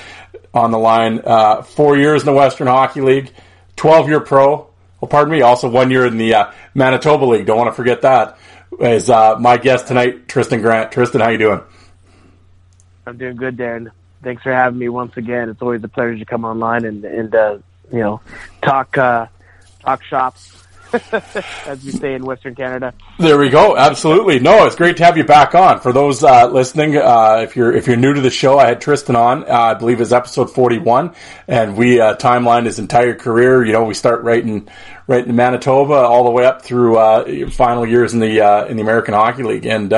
[0.53, 1.21] on the line.
[1.25, 3.33] Uh, four years in the Western Hockey League,
[3.77, 4.69] 12 year pro.
[5.01, 7.47] Well, pardon me, also one year in the uh, Manitoba League.
[7.47, 8.39] Don't want to forget that.
[8.81, 10.93] Is uh, my guest tonight, Tristan Grant.
[10.93, 11.61] Tristan, how you doing?
[13.07, 13.91] I'm doing good, Darren.
[14.23, 15.49] Thanks for having me once again.
[15.49, 17.59] It's always a pleasure to come online and and uh,
[17.93, 18.21] you know
[18.63, 19.27] talk uh,
[19.81, 20.37] talk shop
[21.67, 22.95] as we say in Western Canada.
[23.19, 23.77] There we go.
[23.77, 24.39] Absolutely.
[24.39, 25.81] No, it's great to have you back on.
[25.81, 28.81] For those uh, listening, uh, if you're if you're new to the show, I had
[28.81, 29.45] Tristan on.
[29.45, 31.15] Uh, I believe it's episode 41,
[31.47, 33.65] and we uh, timelined his entire career.
[33.65, 34.69] You know, we start right in
[35.07, 38.77] right in Manitoba all the way up through uh, final years in the uh, in
[38.77, 39.93] the American Hockey League, and.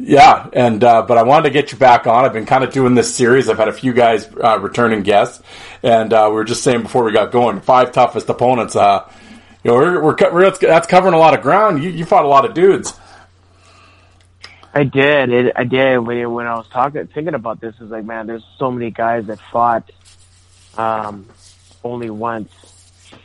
[0.00, 2.24] Yeah, and uh, but I wanted to get you back on.
[2.24, 3.48] I've been kind of doing this series.
[3.48, 5.42] I've had a few guys uh, returning guests,
[5.82, 8.76] and uh, we were just saying before we got going, five toughest opponents.
[9.64, 11.82] You know, we're, we're, we're that's covering a lot of ground.
[11.82, 12.92] You, you fought a lot of dudes.
[14.72, 15.30] I did.
[15.30, 15.98] It, I did.
[15.98, 19.26] When, when I was talking, thinking about this, is like, man, there's so many guys
[19.26, 19.90] that fought
[20.76, 21.26] um,
[21.82, 22.52] only once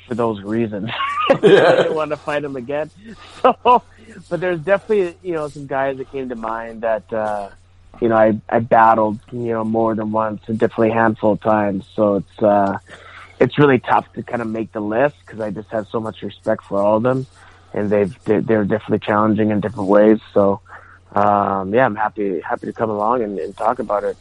[0.07, 0.89] for those reasons.
[1.29, 2.89] I didn't want to fight them again.
[3.41, 3.83] So,
[4.29, 7.49] but there's definitely you know some guys that came to mind that uh,
[7.99, 11.41] you know I I battled you know more than once and definitely a handful of
[11.41, 11.85] times.
[11.95, 12.77] So it's uh,
[13.39, 16.21] it's really tough to kind of make the list because I just have so much
[16.21, 17.25] respect for all of them,
[17.73, 20.19] and they've they're, definitely challenging in different ways.
[20.33, 20.61] So
[21.13, 24.17] um, yeah, I'm happy happy to come along and, and talk about it.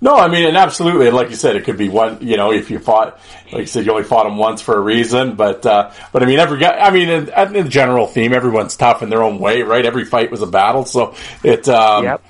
[0.00, 2.18] No, I mean, and absolutely, like you said, it could be one.
[2.20, 3.18] You know, if you fought,
[3.52, 5.34] like you said, you only fought them once for a reason.
[5.34, 6.76] But, uh, but I mean, every guy.
[6.76, 9.86] I mean, in, in the general theme, everyone's tough in their own way, right?
[9.86, 11.68] Every fight was a battle, so it.
[11.68, 12.22] Um, Yep.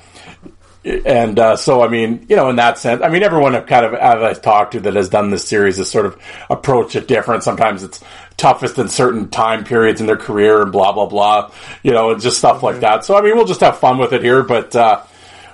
[0.85, 3.87] And uh, so, I mean, you know, in that sense, I mean, everyone I've kind
[3.87, 6.20] of I've talked to that has done this series has sort of
[6.51, 7.42] approached it different.
[7.42, 8.05] Sometimes it's
[8.37, 11.51] toughest in certain time periods in their career and blah blah blah,
[11.83, 13.05] you know, and just stuff like that.
[13.05, 14.75] So, I mean, we'll just have fun with it here, but.
[14.77, 15.03] Uh,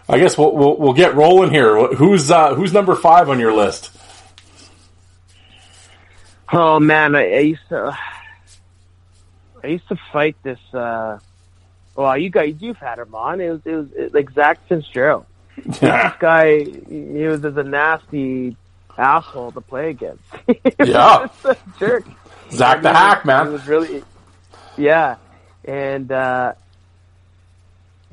[0.08, 1.86] I guess we'll, we'll we'll get rolling here.
[1.94, 3.96] Who's uh, who's number five on your list?
[6.52, 7.96] Oh man, I, I used to
[9.62, 10.58] I used to fight this.
[12.00, 13.42] Well, you guys, you've had him on.
[13.42, 15.26] It was it was it, like Zach Fitzgerald.
[15.66, 15.80] this
[16.18, 18.56] guy, he was just a nasty
[18.96, 20.22] asshole to play against.
[20.82, 21.28] Yeah.
[21.44, 22.04] a jerk.
[22.52, 23.52] Zach the Hack, He man.
[23.52, 24.02] was really,
[24.78, 25.16] yeah,
[25.66, 26.54] and uh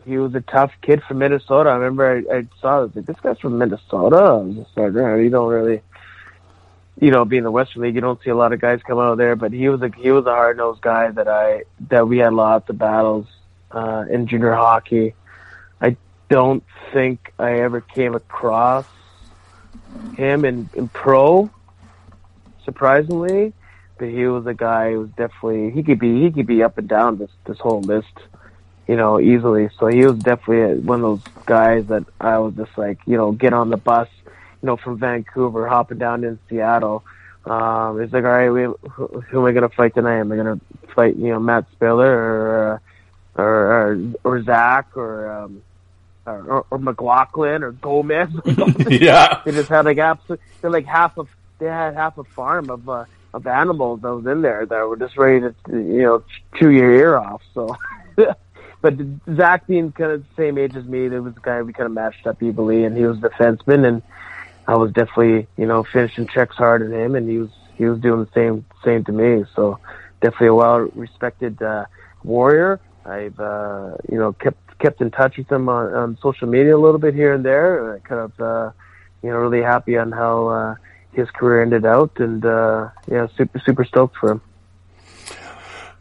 [0.06, 1.70] he was a tough kid from Minnesota.
[1.70, 4.18] I remember I, I saw like, this guy's from Minnesota.
[4.18, 5.82] I was just like, "Yeah, you don't really,
[7.00, 9.14] you know, being the Western League, you don't see a lot of guys come out
[9.14, 9.38] of there.
[9.38, 12.34] But he was a he was a hard nosed guy that I that we had
[12.34, 13.28] lots of battles
[13.72, 15.14] uh, in junior hockey.
[15.82, 15.98] I
[16.30, 18.86] don't think I ever came across
[20.16, 21.50] him in, in pro,
[22.64, 23.54] surprisingly.
[23.98, 26.78] But he was a guy who was definitely he could be he could be up
[26.78, 28.14] and down this this whole list,
[28.88, 29.70] you know, easily.
[29.80, 33.32] So he was definitely one of those guys that I was just like, you know,
[33.32, 37.04] get on the bus, you know, from Vancouver, hopping down in Seattle.
[37.46, 40.20] Um, it's like, all right, we, who, who am I going to fight tonight?
[40.20, 42.80] Am I going to fight, you know, Matt Spiller or, uh,
[43.38, 45.64] or, or, or Zach or, um,
[46.26, 48.30] or, or, or McLaughlin or Gomez?
[48.90, 52.70] yeah, they just had like absolute, they're like half of, they had half a farm
[52.70, 56.24] of, uh, of animals that was in there that were just ready to, you know,
[56.56, 57.42] chew your ear off.
[57.54, 57.76] So,
[58.82, 58.96] but
[59.36, 61.86] Zach being kind of the same age as me, there was a guy we kind
[61.86, 64.02] of matched up evenly, and he was a defenseman, and
[64.68, 68.00] I was definitely, you know, finishing checks hard at him, and he was he was
[68.00, 69.46] doing the same same to me.
[69.56, 69.80] So
[70.22, 71.86] definitely a well respected uh,
[72.24, 72.80] warrior.
[73.08, 76.80] I've uh, you know kept kept in touch with him on, on social media a
[76.80, 78.00] little bit here and there.
[78.04, 78.72] Kind of uh,
[79.24, 80.76] you know really happy on how uh,
[81.14, 84.42] his career ended out, and uh, yeah, super super stoked for him.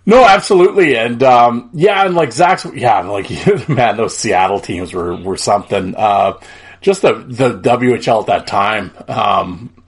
[0.08, 3.28] No, absolutely, and um, yeah, and like Zach's, yeah, like
[3.68, 5.94] man, those Seattle teams were were something.
[5.96, 6.38] Uh,
[6.80, 9.82] just the the WHL at that time, um,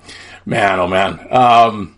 [0.44, 1.20] man, oh man.
[1.30, 1.96] Um,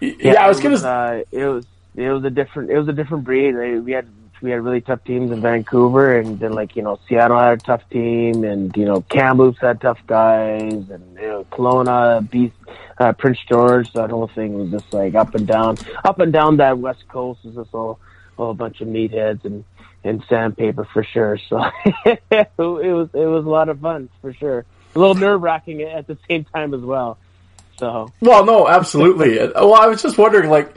[0.00, 0.76] y- yeah, I was gonna.
[0.76, 1.66] Uh, it was
[1.98, 3.54] it was a different it was a different breed.
[3.54, 4.08] Like, we had
[4.40, 7.62] we had really tough teams in Vancouver, and then like you know Seattle had a
[7.62, 12.54] tough team, and you know Kamloops had tough guys, and you know Kelowna, Beast,
[12.98, 13.92] uh, Prince George.
[13.94, 17.44] That whole thing was just like up and down, up and down that West Coast
[17.44, 17.98] was just all,
[18.36, 19.64] all a bunch of meatheads and
[20.04, 21.38] and sandpaper for sure.
[21.38, 21.60] So
[22.04, 24.64] it was it was a lot of fun for sure.
[24.94, 27.18] A little nerve wracking at the same time as well.
[27.78, 29.38] So Well, no, absolutely.
[29.38, 30.76] well, I was just wondering, like,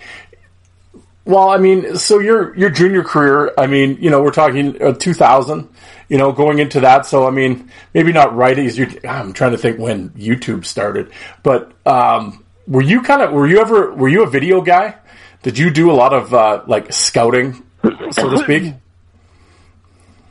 [1.25, 4.93] well, I mean, so your your junior career, I mean, you know, we're talking uh,
[4.93, 5.69] 2000,
[6.09, 7.05] you know, going into that.
[7.05, 8.87] So, I mean, maybe not right as you.
[9.07, 11.11] I'm trying to think when YouTube started,
[11.43, 14.95] but um, were you kind of were you ever were you a video guy?
[15.43, 17.63] Did you do a lot of uh, like scouting,
[18.11, 18.73] so to speak?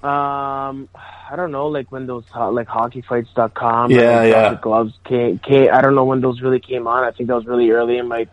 [0.03, 4.59] Um, I don't know, like when those ho- like hockeyfights.com, Yeah, and yeah.
[4.63, 5.69] Gloves came, came.
[5.71, 7.05] I don't know when those really came on.
[7.05, 8.27] I think that was really early in my,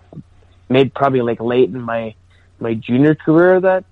[0.69, 2.15] maybe probably like late in my
[2.59, 3.59] my junior career.
[3.59, 3.85] That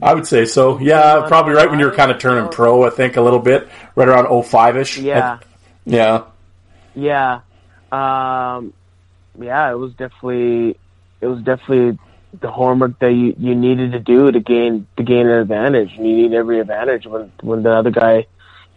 [0.00, 0.78] I would say so.
[0.78, 2.84] Yeah, probably right when you were kind of turning pro.
[2.84, 4.98] I think a little bit, right around 05 ish.
[4.98, 5.38] yeah,
[5.84, 6.24] yeah.
[6.94, 7.40] yeah,
[7.90, 8.72] um,
[9.40, 9.70] yeah.
[9.70, 10.78] It was definitely
[11.20, 11.98] it was definitely
[12.40, 15.92] the homework that you, you needed to do to gain to gain an advantage.
[15.96, 18.26] And you need every advantage when when the other guy,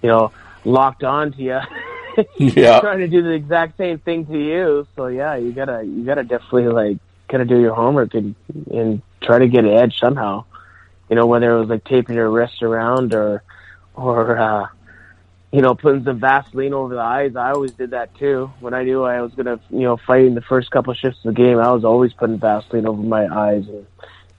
[0.01, 0.31] you know,
[0.63, 1.59] locked on to you,
[2.37, 2.79] Yeah.
[2.79, 4.87] trying to do the exact same thing to you.
[4.95, 6.97] So yeah, you gotta you gotta definitely like
[7.29, 8.35] kind of do your homework and
[8.71, 10.45] and try to get an edge somehow.
[11.09, 13.43] You know, whether it was like taping your wrist around or
[13.95, 14.67] or uh,
[15.51, 17.35] you know putting some Vaseline over the eyes.
[17.35, 18.51] I always did that too.
[18.59, 21.19] When I knew I was gonna you know fight in the first couple of shifts
[21.23, 23.85] of the game, I was always putting Vaseline over my eyes and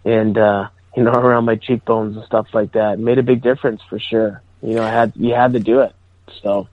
[0.05, 2.94] and uh, you know around my cheekbones and stuff like that.
[2.94, 4.42] It made a big difference for sure.
[4.62, 5.92] You know, I had you had to do it.
[6.42, 6.68] So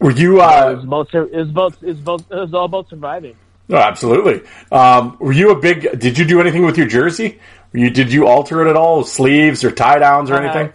[0.00, 0.40] Were you?
[0.40, 1.14] it Uh, was both.
[1.14, 1.82] It was both.
[1.82, 2.30] It was both.
[2.30, 3.36] It was all about surviving.
[3.68, 4.42] No, absolutely.
[4.70, 5.98] Um, were you a big?
[5.98, 7.38] Did you do anything with your jersey?
[7.72, 7.90] Were you?
[7.90, 9.04] Did you alter it at all?
[9.04, 10.72] Sleeves or tie downs or Uh, anything?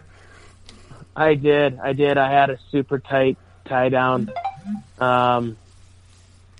[1.15, 1.79] I did.
[1.79, 2.17] I did.
[2.17, 4.31] I had a super tight tie down.
[4.99, 5.57] Um,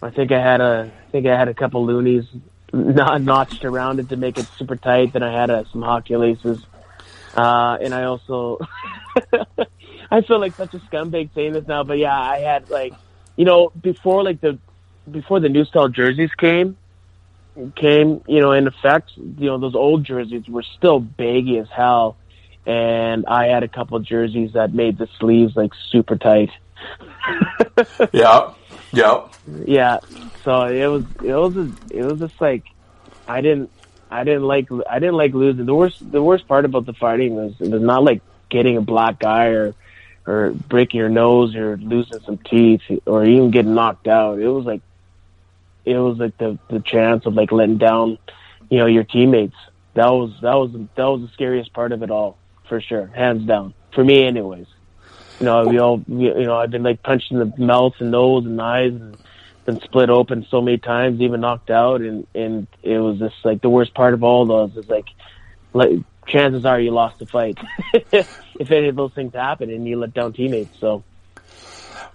[0.01, 0.91] I think I had a.
[1.07, 2.25] I think I had a couple loonies
[2.73, 5.13] not notched around it to make it super tight.
[5.13, 6.63] Then I had uh, some hockey laces,
[7.35, 8.59] uh, and I also.
[10.11, 12.93] I feel like such a scumbag saying this now, but yeah, I had like,
[13.35, 14.57] you know, before like the
[15.11, 16.77] before the new style jerseys came
[17.75, 22.17] came, you know, in effect, you know, those old jerseys were still baggy as hell
[22.69, 26.51] and I had a couple jerseys that made the sleeves like super tight.
[28.13, 28.53] Yeah,
[28.93, 29.27] yeah.
[29.65, 29.99] Yeah,
[30.43, 32.63] so it was it was it was just like
[33.27, 33.71] I didn't
[34.11, 35.65] I didn't like I didn't like losing.
[35.65, 38.81] The worst the worst part about the fighting was it was not like getting a
[38.81, 39.75] black eye or
[40.27, 44.39] or breaking your nose or losing some teeth or even getting knocked out.
[44.39, 44.81] It was like
[45.85, 48.17] it was like the the chance of like letting down,
[48.69, 49.55] you know, your teammates.
[49.95, 52.37] That was that was that was the scariest part of it all
[52.67, 54.67] for sure, hands down for me, anyways.
[55.39, 58.45] You know, we all you know I've been like punched in the mouth and nose
[58.45, 59.17] and eyes and
[59.65, 63.61] been split open so many times, even knocked out, and and it was just like
[63.61, 65.05] the worst part of all those is like,
[65.73, 67.57] like chances are you lost the fight
[67.93, 70.79] if any of those things happen and you let down teammates.
[70.79, 71.03] So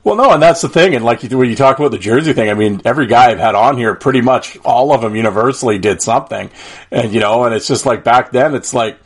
[0.05, 0.95] Well, no, and that's the thing.
[0.95, 3.39] And like you, when you talk about the jersey thing, I mean, every guy I've
[3.39, 6.51] had on here, pretty much all of them universally did something.
[6.91, 8.99] And, you know, and it's just like back then, it's like,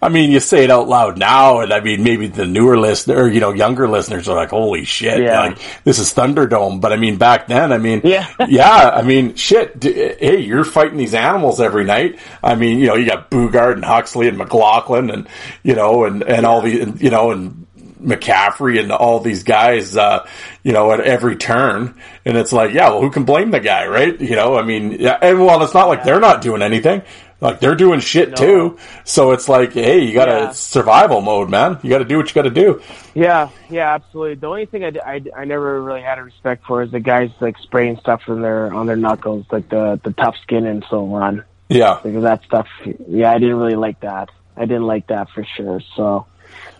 [0.00, 3.16] I mean, you say it out loud now, and I mean, maybe the newer listener,
[3.24, 5.40] or, you know, younger listeners are like, holy shit, Yeah.
[5.40, 6.80] like, this is Thunderdome.
[6.80, 8.26] But I mean, back then, I mean, Yeah.
[8.48, 12.18] yeah, I mean, shit, d- hey, you're fighting these animals every night.
[12.42, 15.28] I mean, you know, you got Boogaard and Huxley and McLaughlin and,
[15.62, 17.65] you know, and, and all the, and, you know, and,
[18.02, 20.26] McCaffrey and all these guys, uh,
[20.62, 21.94] you know, at every turn.
[22.24, 24.18] And it's like, yeah, well, who can blame the guy, right?
[24.20, 27.02] You know, I mean, yeah, and well, it's not like they're not doing anything.
[27.38, 28.78] Like they're doing shit too.
[29.04, 30.50] So it's like, hey, you gotta Yeah.
[30.52, 31.78] survival mode, man.
[31.82, 32.80] You gotta do what you gotta do.
[33.14, 34.36] Yeah, yeah, absolutely.
[34.36, 37.58] The only thing I I never really had a respect for is the guys like
[37.58, 41.44] spraying stuff on their on their knuckles, like the the tough skin and so on.
[41.68, 42.00] Yeah.
[42.02, 42.68] Because that stuff,
[43.06, 44.30] yeah, I didn't really like that.
[44.56, 45.80] I didn't like that for sure.
[45.94, 46.24] So,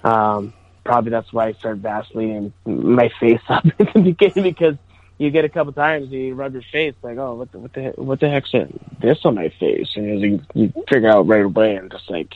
[0.04, 0.54] um,
[0.86, 4.76] probably that's why I started Vaseline my face up in the beginning because
[5.18, 7.72] you get a couple times and you rub your face like, oh, what the what
[7.72, 8.52] the what the heck's
[9.00, 9.92] this on my face?
[9.96, 12.34] And you, you figure out right away and just like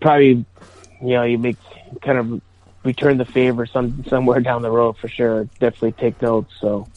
[0.00, 0.44] probably,
[1.00, 1.56] you know, you make
[2.02, 2.42] kind of
[2.84, 5.44] return the favor some somewhere down the road for sure.
[5.60, 6.52] Definitely take notes.
[6.60, 6.88] So,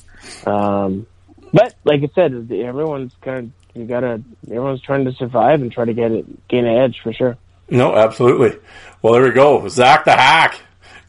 [0.45, 1.05] um,
[1.53, 5.85] but like I said, everyone's kind of you gotta everyone's trying to survive and try
[5.85, 7.37] to get it gain an edge for sure.
[7.71, 8.59] No, absolutely.
[9.01, 9.67] Well, there we go.
[9.69, 10.59] Zach the Hack.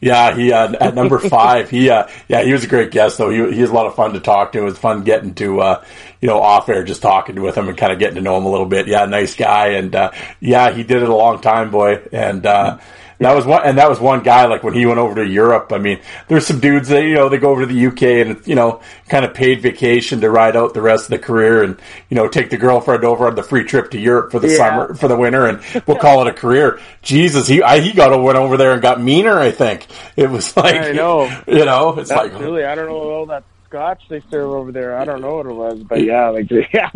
[0.03, 1.69] Yeah, he uh, at number five.
[1.69, 3.29] He uh, yeah, he was a great guest though.
[3.29, 4.59] He he was a lot of fun to talk to.
[4.59, 5.85] It was fun getting to uh,
[6.19, 8.45] you know off air, just talking with him and kind of getting to know him
[8.45, 8.87] a little bit.
[8.87, 12.01] Yeah, nice guy, and uh, yeah, he did it a long time, boy.
[12.11, 12.79] And uh,
[13.19, 14.45] that was one, and that was one guy.
[14.47, 15.71] Like when he went over to Europe.
[15.71, 18.47] I mean, there's some dudes that you know they go over to the UK and
[18.47, 21.79] you know kind of paid vacation to ride out the rest of the career and
[22.09, 24.57] you know take the girlfriend over on the free trip to Europe for the Yeah.
[24.57, 26.79] summer for the winter, and we'll call it a career.
[27.01, 29.37] Jesus, he I, he got went over there and got meaner.
[29.39, 31.25] I think it was like I know.
[31.47, 34.95] you know, it's like Absolutely, I don't know all that scotch they serve over there.
[34.95, 36.89] I don't know what it was, but yeah, like yeah,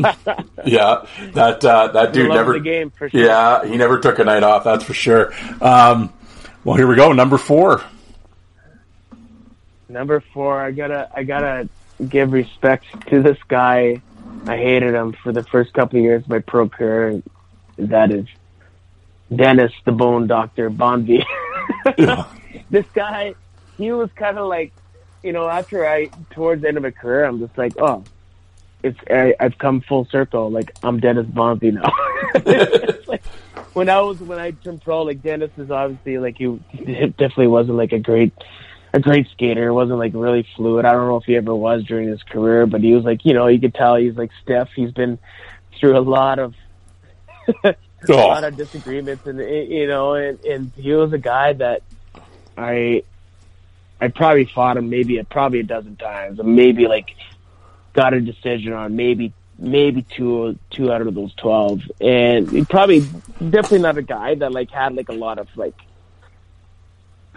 [0.64, 3.20] yeah, that uh, that dude never the game for sure.
[3.20, 4.64] Yeah, he never took a night off.
[4.64, 5.34] That's for sure.
[5.60, 6.14] Um,
[6.64, 7.14] well, here we go.
[7.14, 7.84] Number four.
[9.90, 11.68] Number four, I gotta I gotta
[12.08, 14.02] give respect to this guy.
[14.46, 17.24] I hated him for the first couple of years of my pro career.
[17.80, 18.28] That is
[19.36, 21.26] Dennis the Bone Doctor Bonvie.
[22.70, 23.34] this guy,
[23.78, 24.74] he was kind of like,
[25.28, 28.02] you know, after I towards the end of my career, I'm just like, oh,
[28.82, 30.50] it's I, I've come full circle.
[30.50, 31.92] Like I'm Dennis Bonvie now.
[33.08, 33.24] Like,
[33.74, 36.48] when I was when I turned pro, like Dennis is obviously like he
[37.18, 38.32] definitely wasn't like a great
[38.94, 39.68] a great skater.
[39.68, 40.86] It wasn't like really fluid.
[40.86, 43.34] I don't know if he ever was during his career, but he was like, you
[43.34, 44.70] know, you could tell he's like stiff.
[44.76, 45.20] He's been
[45.80, 46.54] through a lot of
[47.64, 47.76] a
[48.10, 48.28] Oh.
[48.28, 51.82] lot of disagreements, and you know, and, and he was a guy that
[52.58, 53.04] I
[54.00, 57.16] I probably fought him maybe probably a dozen times, and maybe like
[57.94, 63.02] got a decision on maybe maybe two two out of those twelve, and he probably
[63.40, 65.74] definitely not a guy that like had like a lot of like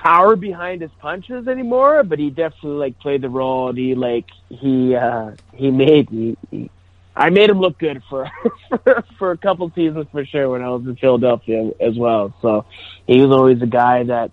[0.00, 3.68] power behind his punches anymore, but he definitely like played the role.
[3.68, 6.70] And he like he uh he made me.
[7.16, 8.30] I made him look good for,
[8.68, 12.34] for for a couple seasons for sure when I was in Philadelphia as well.
[12.40, 12.64] So
[13.06, 14.30] he was always a guy that,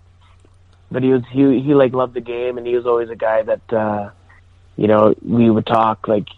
[0.90, 3.42] but he was he he like loved the game, and he was always a guy
[3.42, 4.10] that, uh
[4.76, 6.28] you know, we would talk like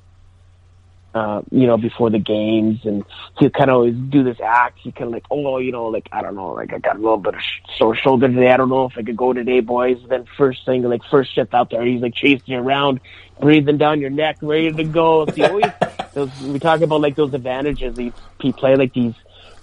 [1.13, 3.05] uh, you know, before the games, and
[3.39, 4.79] he'd kind of always do this act.
[4.81, 7.01] He kind of like, oh, you know, like I don't know, like I got a
[7.01, 7.41] little bit of
[7.77, 8.51] sore shoulder today.
[8.53, 9.99] I don't know if I could go today, boys.
[10.09, 13.01] Then first thing, like first shift out there, he's like chasing you around,
[13.41, 15.27] breathing down your neck, ready to go.
[15.37, 15.73] So always,
[16.15, 17.97] those, we talk about like those advantages.
[17.97, 19.15] He, he play like these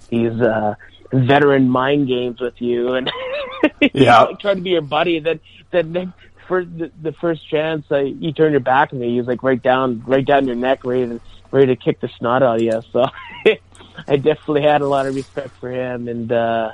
[0.10, 0.76] these uh
[1.14, 3.10] veteran mind games with you, and
[3.94, 4.24] Yeah.
[4.24, 5.20] like trying to be your buddy.
[5.20, 5.40] Then
[5.72, 6.14] then the
[6.48, 9.62] first the, the first chance uh, you turn your back on me, he's like right
[9.62, 11.22] down right down your neck, ready to
[11.52, 12.82] ready to kick the snot out of you.
[12.92, 13.06] So
[14.08, 16.72] I definitely had a lot of respect for him, and uh,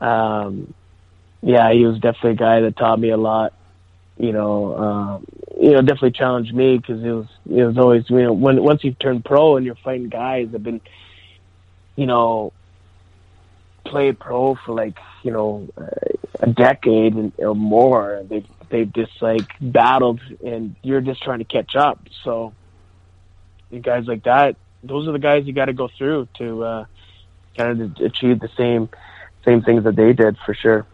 [0.00, 0.74] um,
[1.42, 3.52] yeah, he was definitely a guy that taught me a lot.
[4.16, 5.26] You know, um,
[5.60, 8.82] you know, definitely challenged me because it was it was always you know when once
[8.82, 10.80] you've turned pro and you're fighting guys that have been,
[11.96, 12.52] you know,
[13.88, 15.86] played pro for like you know uh,
[16.40, 18.24] a decade or more.
[18.28, 22.00] They they've just like battled, and you're just trying to catch up.
[22.24, 22.54] So,
[23.70, 26.84] you guys like that, those are the guys you got to go through to uh,
[27.56, 28.88] kind of achieve the same
[29.44, 30.86] same things that they did for sure.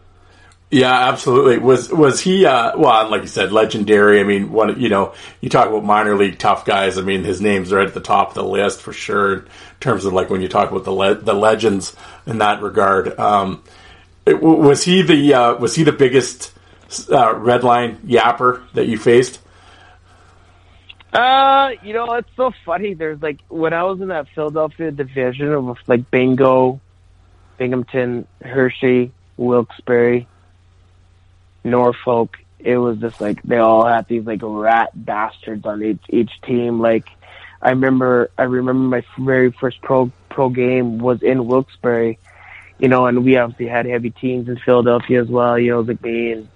[0.75, 1.59] Yeah, absolutely.
[1.59, 2.45] Was was he?
[2.45, 4.19] Uh, well, like you said, legendary.
[4.19, 4.77] I mean, one.
[4.77, 6.97] You know, you talk about minor league tough guys.
[6.97, 9.35] I mean, his name's right at the top of the list for sure.
[9.35, 9.45] In
[9.79, 11.95] terms of like when you talk about the le- the legends
[12.27, 13.17] in that regard.
[13.17, 13.63] Um,
[14.25, 16.51] it, was he the uh, was he the biggest
[17.09, 19.39] uh, red line yapper that you faced?
[21.13, 22.95] Uh, you know, it's so funny.
[22.95, 26.81] There's like when I was in that Philadelphia division of like Bingo,
[27.57, 30.27] Binghamton, Hershey, Wilkes-Barre,
[31.65, 32.37] Norfolk.
[32.59, 36.79] It was just like they all had these like rat bastards on each each team.
[36.79, 37.07] Like
[37.61, 42.17] I remember, I remember my very first pro pro game was in Wilkes-Barre,
[42.79, 45.59] you know, and we obviously had heavy teams in Philadelphia as well.
[45.59, 46.47] You know, like me and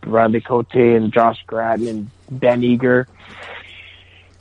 [0.00, 3.08] Bradley Cote and Josh Gratton and Ben Eager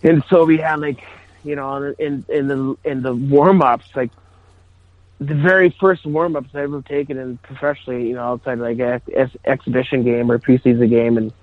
[0.04, 1.04] and so we had like
[1.44, 4.12] you know in in the in the warm ups like
[5.20, 9.02] the very first warm ups I've ever taken in professionally you know outside like a
[9.14, 11.34] ex- exhibition game or preseason game and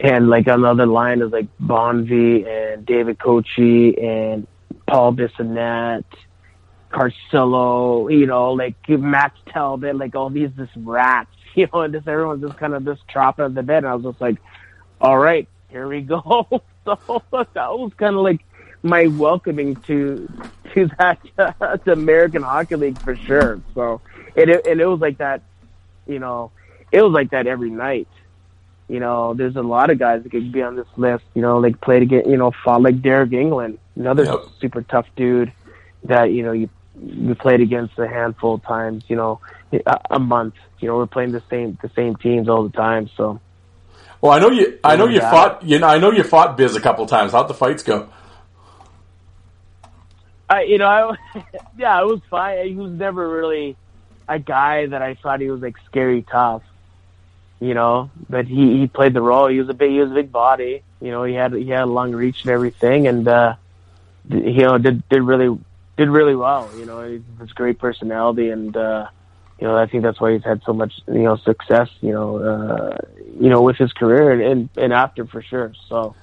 [0.00, 4.46] and like on the other line is like Bonvie and David Koci and
[4.86, 6.04] Paul Bissonnette,
[6.90, 12.08] Carcillo, you know, like Max Talbot, like all these just rats, you know, and just
[12.08, 13.78] everyone's just kind of just chopping at the bed.
[13.84, 14.38] And I was just like,
[15.00, 16.46] all right, here we go.
[16.84, 16.98] so
[17.32, 18.40] that was kind of like
[18.82, 20.28] my welcoming to
[20.74, 23.60] to that uh, to American Hockey League for sure.
[23.74, 24.00] So
[24.34, 25.42] it, it and it was like that,
[26.06, 26.52] you know,
[26.92, 28.08] it was like that every night.
[28.88, 31.24] You know, there's a lot of guys that could be on this list.
[31.34, 34.40] You know, like played against, you know, fought like Deryk Engelland, another Yep.
[34.60, 35.52] super tough dude
[36.04, 36.68] that you know you
[37.00, 39.04] you played against a handful of times.
[39.08, 39.40] You know,
[39.72, 40.54] a, a month.
[40.80, 43.08] You know, we're playing the same the same teams all the time.
[43.16, 43.40] So
[44.20, 44.78] Well, I know you.
[44.82, 45.62] I know you fought.
[45.62, 47.30] You know, I know you fought Biz a couple times.
[47.32, 48.08] How'd the fights go?
[50.50, 51.44] I, you know, I,
[51.78, 52.66] yeah, it was fine.
[52.66, 53.76] He was never really
[54.28, 56.62] a guy that I thought he was like scary tough,
[57.60, 58.10] you know.
[58.28, 59.46] But he he played the role.
[59.46, 60.82] He was a big he was a big body.
[61.00, 63.54] You know, he had he had a long reach and everything, and uh,
[64.28, 65.56] you know did did really
[65.96, 66.72] did really well.
[66.74, 69.06] You know, he has great personality, and uh,
[69.60, 71.88] you know I think that's why he's had so much you know success.
[72.00, 72.96] You know, uh,
[73.40, 75.72] you know with his career and, and after for sure.
[75.88, 76.16] So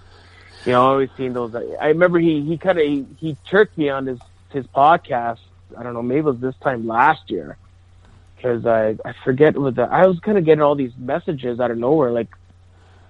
[0.65, 1.55] you know, I always seen those.
[1.55, 5.39] I remember he he kind of he, he tricked me on his his podcast.
[5.77, 7.57] I don't know, maybe it was this time last year,
[8.35, 11.71] because I I forget what the I was kind of getting all these messages out
[11.71, 12.11] of nowhere.
[12.11, 12.29] Like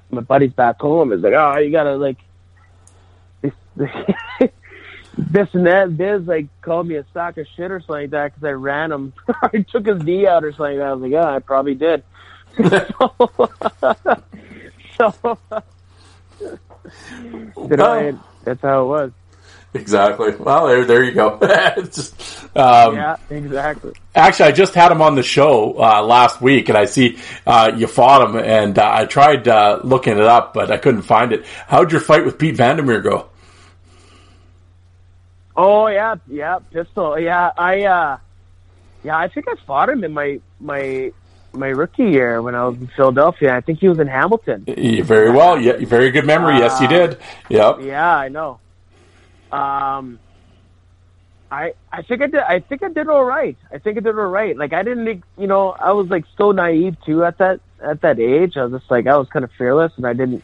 [0.10, 2.18] my buddies back home is like, oh, you gotta like
[3.41, 3.54] this
[5.18, 5.98] this and that.
[5.98, 8.91] Biz like called me a sack of shit or something like that because I ran
[8.91, 9.14] him.
[9.41, 10.78] I took his knee out or something.
[10.78, 10.88] Like that.
[10.88, 12.04] I was like, yeah, I probably did.
[14.98, 15.38] so, so
[17.57, 19.11] know, and that's how it was.
[19.73, 20.35] Exactly.
[20.35, 21.38] Well, there, there you go.
[21.77, 23.93] Just, um, yeah, exactly.
[24.15, 27.71] Actually, I just had him on the show uh, last week, and I see uh,
[27.75, 31.33] you fought him, and uh, I tried uh, looking it up, but I couldn't find
[31.33, 31.45] it.
[31.67, 33.29] How'd your fight with Pete Vandermeer go?
[35.57, 37.19] Oh yeah, yeah, pistol.
[37.19, 38.17] Yeah, I uh
[39.03, 41.11] yeah, I think I fought him in my my
[41.58, 43.55] my rookie year when I was in Philadelphia.
[43.55, 44.66] I think he was in Hamilton.
[44.66, 45.60] Very well.
[45.60, 46.58] Yeah, very good memory.
[46.58, 47.18] Yes, he did.
[47.49, 47.80] Yep.
[47.82, 48.60] Yeah, I know.
[49.51, 50.20] Um,
[51.51, 52.41] I I think I did.
[52.41, 53.58] I think I did all right.
[53.72, 54.58] I think I did all right.
[54.58, 58.20] Like I didn't, you know, I was like so naive too at that at that
[58.20, 58.58] age.
[58.58, 60.43] I was just like I was kind of fearless, and I didn't.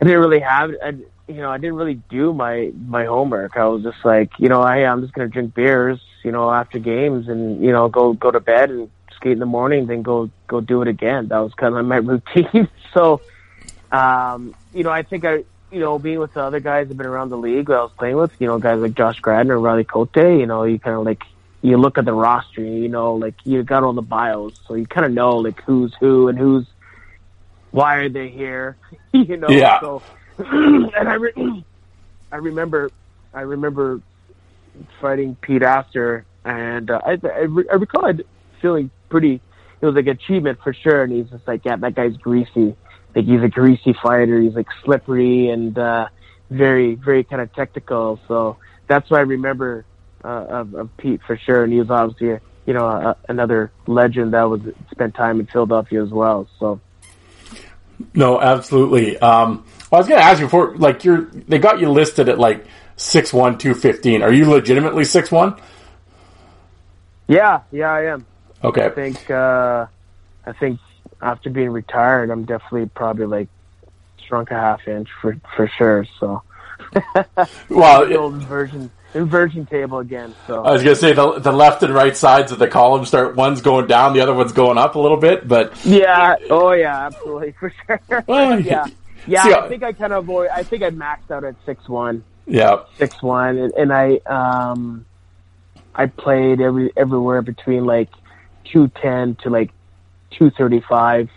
[0.00, 0.70] I didn't really have.
[0.82, 0.88] I,
[1.26, 3.56] you know, I didn't really do my my homework.
[3.56, 6.78] I was just like, you know, I I'm just gonna drink beers, you know, after
[6.78, 10.30] games, and you know, go go to bed and skate in the morning, then go
[10.46, 11.28] go do it again.
[11.28, 12.68] That was kind of my routine.
[12.94, 13.20] so,
[13.92, 16.96] um, you know, I think I, you know, being with the other guys that have
[16.96, 19.52] been around the league that I was playing with, you know, guys like Josh Gratton,
[19.52, 21.22] Riley Cote, you know, you kind of like
[21.62, 24.86] you look at the roster, you know, like you got all the bios, so you
[24.86, 26.66] kind of know like who's who and who's
[27.70, 28.76] why are they here,
[29.12, 29.48] you know.
[29.48, 29.80] Yeah.
[29.80, 30.02] So,
[30.38, 31.64] and I, re-
[32.32, 32.90] I remember,
[33.34, 34.00] I remember
[35.00, 38.24] fighting Pete after, and uh, I, I, re- I recall I'd
[38.60, 39.40] feeling pretty.
[39.80, 42.76] It was like achievement for sure, and he's just like, yeah, that guy's greasy.
[43.14, 44.40] Like he's a greasy fighter.
[44.40, 46.08] He's like slippery and uh,
[46.50, 48.18] very, very kind of technical.
[48.28, 48.56] So
[48.86, 49.84] that's why I remember
[50.24, 54.34] uh, of, of Pete for sure, and he was obviously, you know, a, another legend
[54.34, 56.48] that was spent time in Philadelphia as well.
[56.58, 56.80] So.
[58.14, 59.18] No, absolutely.
[59.18, 62.38] Um, I was going to ask you before, like you're, they got you listed at
[62.38, 64.22] like six one, two fifteen.
[64.22, 65.60] Are you legitimately six one?
[67.26, 68.26] Yeah, yeah, I am.
[68.64, 68.86] Okay.
[68.86, 69.86] I think uh,
[70.46, 70.80] I think
[71.20, 73.48] after being retired, I'm definitely probably like
[74.26, 76.06] shrunk a half inch for for sure.
[76.20, 76.42] So
[77.68, 80.34] Well, the old inversion inversion table again.
[80.46, 83.04] So I was going to say the the left and right sides of the column
[83.04, 83.36] start.
[83.36, 87.06] One's going down, the other one's going up a little bit, but yeah, oh yeah,
[87.06, 88.00] absolutely for sure.
[88.26, 88.86] Well, yeah,
[89.26, 89.42] yeah.
[89.44, 90.48] see, I think I kind of avoid.
[90.48, 92.24] I think I maxed out at six one.
[92.46, 95.04] yeah, six one, and, and I um
[95.94, 98.10] I played every everywhere between like
[98.72, 99.70] two ten to like
[100.30, 101.30] two thirty five.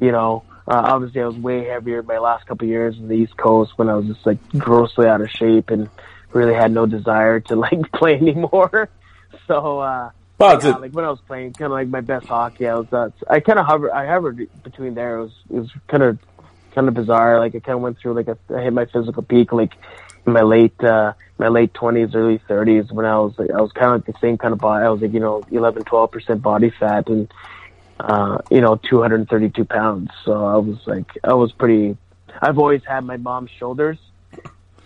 [0.00, 3.14] You know, uh, obviously I was way heavier my last couple of years in the
[3.14, 5.88] East Coast when I was just like grossly out of shape and
[6.32, 8.88] really had no desire to like play anymore.
[9.46, 12.68] So uh well, yeah, like when I was playing kind of like my best hockey,
[12.68, 15.18] I was uh, I kind of hovered I hovered between there.
[15.18, 16.18] It was it was kind of
[16.74, 17.40] kind of bizarre.
[17.40, 19.72] Like I kind of went through like a, I hit my physical peak like
[20.32, 23.86] my late uh my late twenties, early thirties when I was like, I was kind
[23.94, 24.84] of like the same kind of body.
[24.84, 27.32] I was like you know 11, 12 percent body fat and
[28.00, 30.10] uh you know two hundred and thirty two pounds.
[30.24, 31.96] So I was like I was pretty.
[32.40, 33.98] I've always had my mom's shoulders.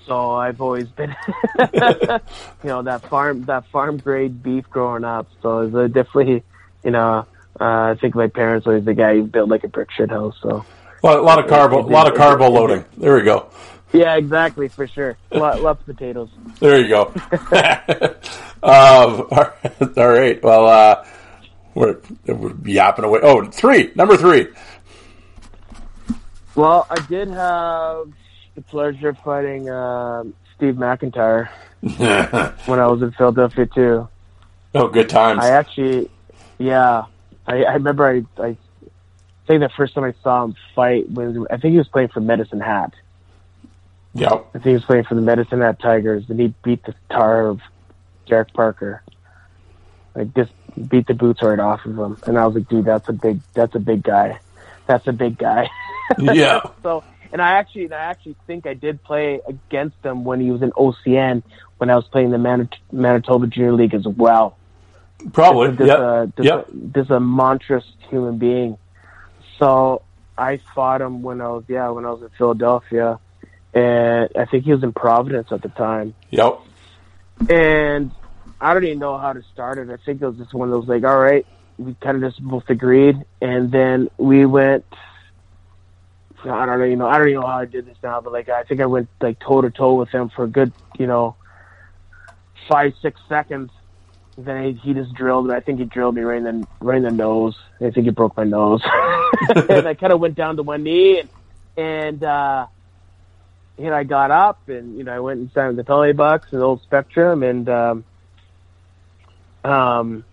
[0.06, 1.14] So I've always been,
[1.60, 2.18] you
[2.64, 5.28] know, that farm that farm grade beef growing up.
[5.42, 6.42] So it's uh, definitely,
[6.82, 7.26] you know,
[7.60, 10.34] uh, I think my parents always the guy who built like a brick shit house.
[10.42, 10.64] So
[11.02, 12.84] well, a lot of carbo, a lot of carbo loading.
[12.96, 13.50] There we go.
[13.92, 15.16] Yeah, exactly for sure.
[15.30, 16.30] Of potatoes.
[16.60, 17.12] There you go.
[18.62, 19.26] um,
[19.96, 20.42] all right.
[20.42, 21.06] Well, uh,
[21.74, 23.20] we're, we're yapping away.
[23.22, 23.92] Oh, three.
[23.94, 24.48] Number three.
[26.54, 28.12] Well, I did have
[28.54, 34.08] the pleasure of fighting um Steve MacIntyre when I was in Philadelphia too.
[34.74, 35.40] oh, good times.
[35.42, 36.10] I actually,
[36.58, 37.04] yeah,
[37.46, 38.56] I, I remember I, I
[39.46, 42.20] think the first time I saw him fight was I think he was playing for
[42.20, 42.92] Medicine Hat.
[44.14, 44.46] Yep.
[44.50, 47.46] I think he was playing for the Medicine Hat Tigers, and he beat the tar
[47.46, 47.60] of
[48.26, 49.02] Derek Parker.
[50.14, 50.52] Like just
[50.88, 53.40] beat the boots right off of him, and I was like, dude, that's a big,
[53.54, 54.40] that's a big guy,
[54.86, 55.68] that's a big guy.
[56.20, 56.60] Yeah.
[56.82, 57.02] so,
[57.32, 60.60] and I actually, and I actually think I did play against him when he was
[60.60, 61.42] in OCN
[61.78, 64.58] when I was playing the Manit- Manitoba Junior League as well.
[65.32, 65.68] Probably.
[65.68, 65.98] Just, Yep.
[65.98, 66.68] a, just, Yep.
[66.68, 68.76] a, just a monstrous human being.
[69.58, 70.02] So
[70.36, 73.18] I fought him when I was yeah when I was in Philadelphia,
[73.74, 76.14] and I think he was in Providence at the time.
[76.30, 76.60] Yep.
[77.48, 78.10] And
[78.60, 79.90] I don't even know how to start it.
[79.90, 81.46] I think it was just one of those like, all right,
[81.78, 84.84] we kind of just both agreed, and then we went.
[86.44, 88.32] I don't know, you know, I don't even know how I did this now, but
[88.32, 91.06] like I think I went like toe to toe with him for a good, you
[91.06, 91.36] know,
[92.68, 93.70] five six seconds.
[94.36, 96.96] Then he, he just drilled, and I think he drilled me right in the right
[96.96, 97.56] in the nose.
[97.80, 98.82] I think he broke my nose,
[99.68, 101.28] and I kind of went down to one knee, and
[101.76, 102.66] and uh,
[103.78, 106.62] you know I got up, and you know I went signed the penalty box and
[106.62, 108.04] old Spectrum, and um,
[109.64, 110.24] um,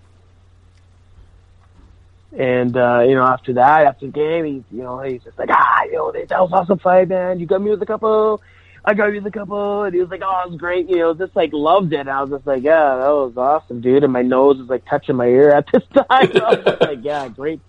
[2.37, 5.49] and uh, you know after that, after the game, he you know he's just like
[5.51, 7.39] ah, you know that was awesome fight, man.
[7.39, 8.41] You got me with a couple.
[8.85, 10.97] I got you with a couple, and he was like, "Oh, it was great," you
[10.97, 11.99] know, just like loved it.
[11.99, 14.85] And I was just like, "Yeah, that was awesome, dude." And my nose was like
[14.85, 16.05] touching my ear at this time.
[16.09, 17.59] I was just like, "Yeah, great,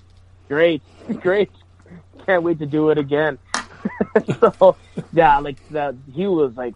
[0.48, 0.82] great,
[1.20, 1.50] great.
[2.26, 3.38] Can't wait to do it again."
[4.40, 4.76] so
[5.12, 5.94] yeah, like that.
[6.12, 6.74] He was like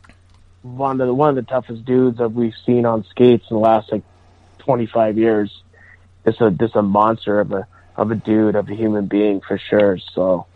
[0.62, 3.60] one of the one of the toughest dudes that we've seen on skates in the
[3.60, 4.04] last like
[4.60, 5.62] 25 years.
[6.26, 9.58] Just a just a monster of a of a dude of a human being for
[9.58, 9.98] sure.
[10.14, 10.46] So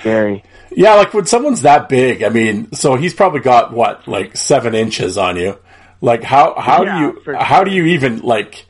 [0.00, 0.44] scary.
[0.70, 4.74] Yeah, like when someone's that big, I mean, so he's probably got what, like seven
[4.74, 5.58] inches on you.
[6.00, 8.66] Like how how Yeah, do you how do you even like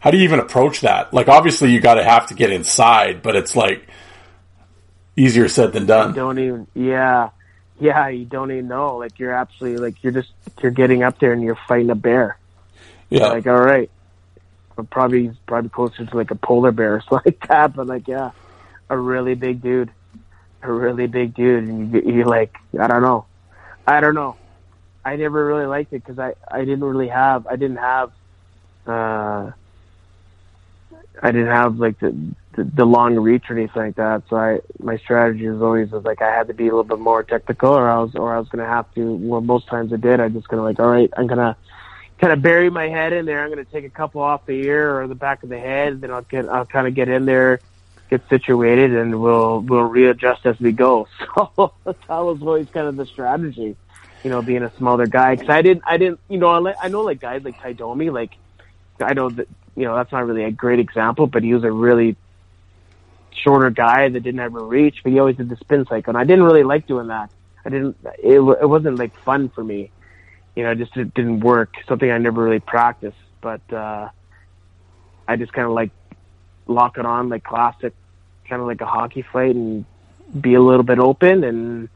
[0.00, 1.12] how do you even approach that?
[1.14, 3.85] Like obviously you got to have to get inside, but it's like
[5.16, 6.10] easier said than done.
[6.10, 7.30] You don't even yeah.
[7.78, 8.96] Yeah you don't even know.
[8.96, 12.38] Like you're absolutely like you're just you're getting up there and you're fighting a bear.
[13.10, 13.90] Yeah, like all right.
[14.74, 17.74] But probably probably closer to like a polar bear or something like that.
[17.74, 18.30] But like yeah.
[18.88, 19.90] A really big dude.
[20.62, 21.68] A really big dude.
[21.68, 23.26] And you, you're like i don't know.
[23.86, 24.36] I don't know.
[25.04, 28.10] I never really liked it because i i didn't really have i didn't have
[28.88, 29.52] uh
[31.22, 32.12] i didn't have like the
[32.64, 34.22] the, long reach or anything like that.
[34.28, 36.98] So I, my strategy was always was like I had to be a little bit
[36.98, 39.14] more technical, or I was, or I was to have to.
[39.14, 40.20] Well, most times I did.
[40.20, 41.56] I just to like, all right, I'm to
[42.18, 43.42] kind of bury my head in there.
[43.42, 46.10] I'm to take a couple off the ear or the back of the head, then
[46.10, 47.60] I'll get, I'll kind of get in there,
[48.08, 51.08] get situated, and we'll we'll readjust as we go.
[51.56, 53.76] So that was always kind of the strategy,
[54.24, 55.34] you know, being a smaller guy.
[55.34, 58.10] Because I didn't, I didn't, you know, I, I know like guys like Tie Domi,
[58.10, 58.32] like
[59.00, 61.70] I know that you know that's not really a great example, but he was a
[61.70, 62.16] really
[63.42, 66.24] shorter guy that didn't a reach, but he always did the spin cycle, and I
[66.24, 67.30] didn't really like doing that.
[67.64, 67.96] I didn't.
[68.22, 69.90] It, it wasn't like fun for me.
[70.54, 71.74] You know, just it didn't work.
[71.88, 74.08] Something I never really practiced, but uh,
[75.28, 75.90] I just kind of like
[76.66, 77.92] lock it on like classic,
[78.48, 79.84] kind of like a hockey fight, and
[80.40, 81.44] be a little bit open.
[81.44, 81.88] And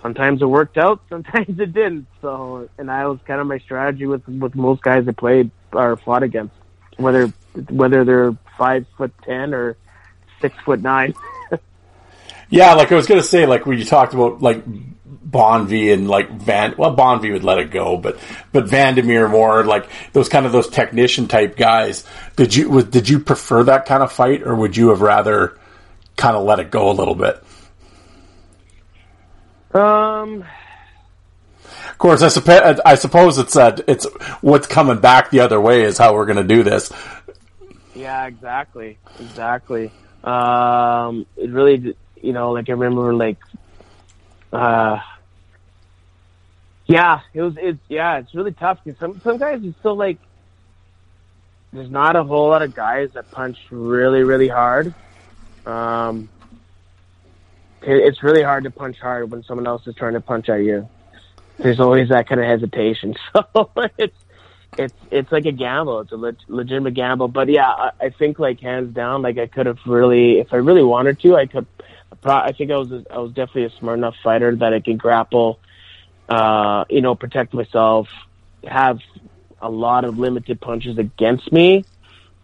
[0.00, 2.06] sometimes it worked out, sometimes it didn't.
[2.20, 5.96] So, and I was kind of my strategy with with most guys I played or
[5.96, 6.54] fought against,
[6.96, 7.32] whether
[7.68, 9.76] whether they're five foot ten or
[10.40, 11.14] six foot nine.
[12.50, 12.74] yeah.
[12.74, 16.74] Like I was gonna say, like when you talked about like Bonvie and like Van,
[16.76, 18.18] well, Bonvie would let it go, but
[18.52, 22.04] but Vandermeer more like those kind of those technician type guys.
[22.36, 25.56] Did you was, did you prefer that kind of fight, or would you have rather
[26.16, 27.42] kind of let it go a little bit?
[29.72, 30.44] Um,
[31.90, 34.04] Of course, I, suppo- I suppose it's uh, it's
[34.40, 36.90] what's coming back the other way is how we're going to do this.
[37.94, 39.92] yeah, exactly, exactly.
[40.24, 43.38] Um, it really, you know, like I remember, like,
[44.52, 44.98] uh,
[46.86, 50.18] yeah, it was, it's, yeah, it's really tough because some some guys are still like,
[51.72, 54.92] there's not a whole lot of guys that punch really, really hard.
[55.66, 56.28] Um,
[57.82, 60.88] it's really hard to punch hard when someone else is trying to punch at you.
[61.58, 63.14] There's always that kind of hesitation.
[63.32, 64.16] So it's
[64.78, 66.00] it's it's like a gamble.
[66.00, 67.28] It's a leg- legitimate gamble.
[67.28, 70.56] But yeah, I, I think like hands down, like I could have really, if I
[70.56, 71.66] really wanted to, I could.
[72.22, 75.58] I think I was I was definitely a smart enough fighter that I could grapple,
[76.28, 78.08] uh, you know, protect myself,
[78.64, 78.98] have
[79.62, 81.84] a lot of limited punches against me.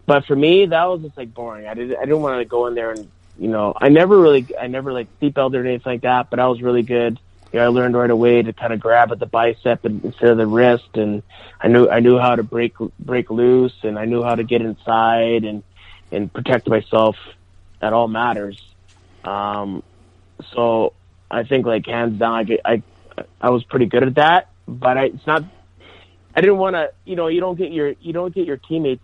[0.05, 1.67] But for me, that was just like boring.
[1.67, 4.47] I didn't I didn't want to go in there and you know I never really
[4.59, 6.29] I never like seatbelted or anything like that.
[6.29, 7.19] But I was really good.
[7.53, 10.37] You know, I learned right away to kind of grab at the bicep instead of
[10.37, 11.23] the wrist, and
[11.61, 14.61] I knew I knew how to break break loose, and I knew how to get
[14.61, 15.63] inside and
[16.11, 17.15] and protect myself
[17.81, 18.61] at all matters.
[19.23, 19.81] Um,
[20.53, 20.93] so
[21.31, 22.83] I think like hands down, I, get- I
[23.41, 24.49] I was pretty good at that.
[24.67, 25.43] But I, it's not.
[26.35, 26.91] I didn't want to.
[27.05, 29.03] You know, you don't get your you don't get your teammates.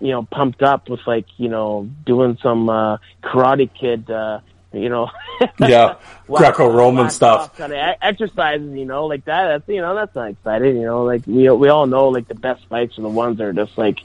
[0.00, 4.10] You know, pumped up with like you know doing some uh, Karate Kid.
[4.10, 4.40] Uh,
[4.72, 5.10] you know,
[5.58, 5.96] Yeah,
[6.28, 7.56] Greco-Roman stuff.
[7.56, 8.72] kind of exercises.
[8.76, 9.48] You know, like that.
[9.48, 10.76] That's you know that's not exciting.
[10.76, 13.44] You know, like we we all know like the best fights are the ones that
[13.44, 13.98] are just like.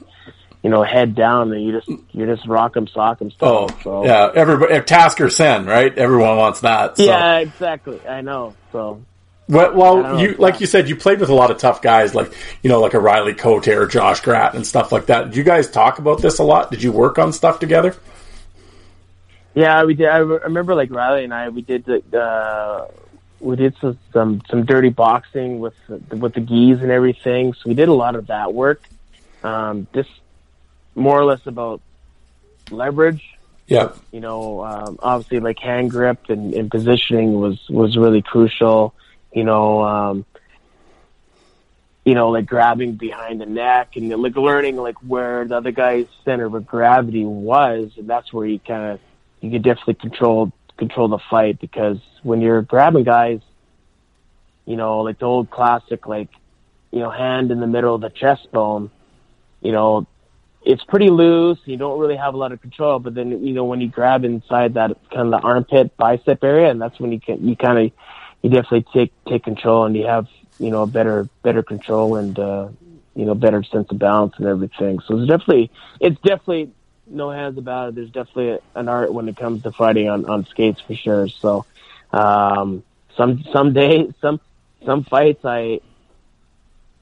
[0.60, 3.82] You know, head down, and you just you just rock 'em, sock 'em Oh, stuff.
[3.84, 4.04] so.
[4.04, 4.28] yeah.
[4.34, 5.96] Everybody, if Tasker Sen, right?
[5.96, 6.96] Everyone wants that.
[6.96, 7.04] So.
[7.04, 8.00] yeah, exactly.
[8.08, 8.54] I know.
[8.72, 9.00] So
[9.48, 12.32] Well, well you like you said, you played with a lot of tough guys, like
[12.62, 15.26] you know, like a Riley Cote or Josh Gratt and stuff like that.
[15.26, 16.72] Did you guys talk about this a lot?
[16.72, 17.94] Did you work on stuff together?
[19.58, 20.06] Yeah, we did.
[20.06, 21.48] I remember like Riley and I.
[21.48, 22.86] We did the uh,
[23.40, 27.54] we did some, some some dirty boxing with the, with the geese and everything.
[27.54, 28.80] So we did a lot of that work.
[29.42, 30.10] Um, just
[30.94, 31.80] more or less about
[32.70, 33.24] leverage.
[33.66, 38.94] Yeah, You know, um, obviously like hand grip and, and positioning was was really crucial.
[39.32, 40.24] You know, um,
[42.04, 46.06] you know, like grabbing behind the neck and like learning like where the other guy's
[46.24, 49.00] center of gravity was, and that's where you kind of
[49.40, 53.40] you could definitely control control the fight because when you're grabbing guys,
[54.64, 56.28] you know, like the old classic, like
[56.90, 58.90] you know, hand in the middle of the chest bone,
[59.60, 60.06] you know,
[60.62, 61.58] it's pretty loose.
[61.64, 64.24] You don't really have a lot of control, but then you know when you grab
[64.24, 67.78] inside that kind of the armpit bicep area, and that's when you can you kind
[67.78, 67.92] of
[68.42, 70.26] you definitely take take control and you have
[70.58, 72.68] you know, a better better control and uh,
[73.14, 75.00] you know, better sense of balance and everything.
[75.06, 75.70] So it's definitely
[76.00, 76.72] it's definitely
[77.10, 77.94] no hands about it.
[77.96, 81.28] There's definitely an art when it comes to fighting on on skates for sure.
[81.28, 81.64] So
[82.12, 82.82] um,
[83.16, 84.40] some some days some
[84.84, 85.80] some fights I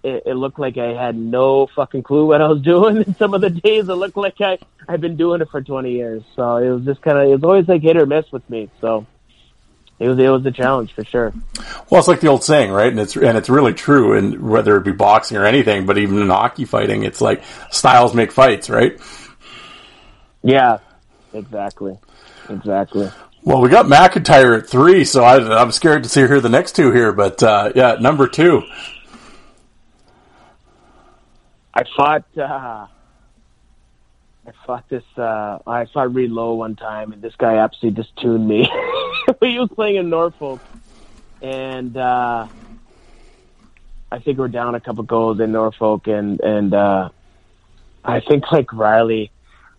[0.02, 2.98] it, it looked like I had no fucking clue what I was doing.
[2.98, 5.90] And some of the days it looked like I I've been doing it for 20
[5.90, 6.22] years.
[6.34, 8.70] So it was just kind of it was always like hit or miss with me.
[8.80, 9.06] So
[9.98, 11.32] it was it was a challenge for sure.
[11.90, 12.90] Well, it's like the old saying, right?
[12.90, 14.16] And it's and it's really true.
[14.16, 18.14] And whether it be boxing or anything, but even in hockey fighting, it's like styles
[18.14, 19.00] make fights, right?
[20.46, 20.78] Yeah,
[21.34, 21.98] exactly,
[22.48, 23.10] exactly.
[23.42, 26.76] Well, we got MacIntyre at three, so I, I'm scared to see here the next
[26.76, 27.12] two here.
[27.12, 28.62] But uh, yeah, number two.
[31.74, 32.24] I fought.
[32.38, 32.86] Uh,
[34.46, 35.02] I fought this.
[35.16, 38.70] Uh, I fought Reed Low one time, and this guy absolutely just tuned me.
[39.40, 40.60] he was playing in Norfolk,
[41.42, 42.46] and uh,
[44.12, 47.08] I think we're down a couple goals in Norfolk, and and uh,
[48.04, 49.32] I think like Riley.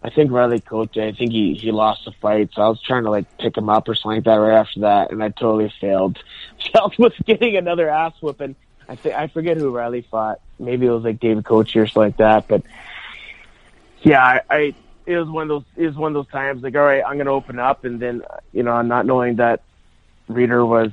[0.03, 0.97] I think Riley coached.
[0.97, 3.69] I think he he lost the fight, so I was trying to like pick him
[3.69, 6.19] up or something like that right after that, and I totally failed.
[6.73, 8.55] Failed was getting another ass whooping.
[8.87, 10.39] I think I forget who Riley fought.
[10.59, 12.47] Maybe it was like David Coach or something like that.
[12.47, 12.63] But
[14.01, 14.75] yeah, I, I
[15.05, 17.17] it was one of those it was one of those times like all right, I'm
[17.17, 18.21] gonna open up, and then
[18.53, 19.61] you know, I'm not knowing that
[20.27, 20.91] Reader was.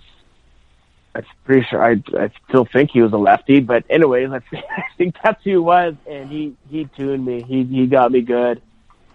[1.17, 4.85] I'm pretty sure I I still think he was a lefty, but anyways, I, I
[4.99, 7.43] think that's who he was, and he he tuned me.
[7.43, 8.61] He he got me good.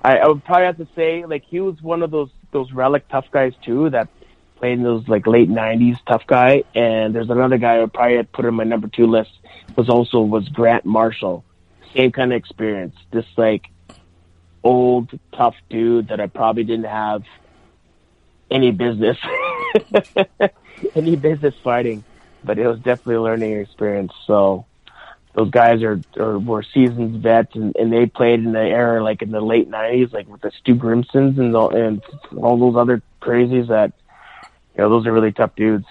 [0.04, 3.08] I, I would probably have to say like he was one of those those relic
[3.10, 4.08] tough guys too that
[4.56, 6.64] played in those like late '90s tough guy.
[6.74, 9.32] And there's another guy I would probably have put on my number two list
[9.76, 11.44] was also was Grant Marshall.
[11.96, 13.70] Same kind of experience, just like
[14.64, 17.24] old tough dude that I probably didn't have
[18.52, 19.18] any business
[20.96, 22.04] any business fighting,
[22.44, 24.14] but it was definitely a learning experience.
[24.26, 24.66] So
[25.34, 29.22] those guys are, are were seasoned vets, and, and they played in the era like
[29.22, 32.02] in the late '90s, like with the Stu Grimsons and all, and
[32.36, 33.68] all those other crazies.
[33.68, 33.94] That
[34.76, 35.86] you know, those are really tough dudes.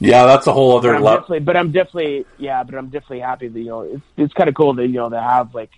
[0.00, 1.40] Yeah, that's a whole other level.
[1.40, 4.54] but I'm definitely, yeah, but I'm definitely happy that you know it's it's kind of
[4.54, 5.70] cool that you know to have like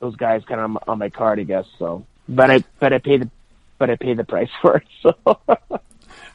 [0.00, 1.66] those guys kind of on, on my card, I guess.
[1.78, 3.30] So, but I but I pay the
[3.78, 4.86] but I pay the price for it.
[5.02, 5.16] So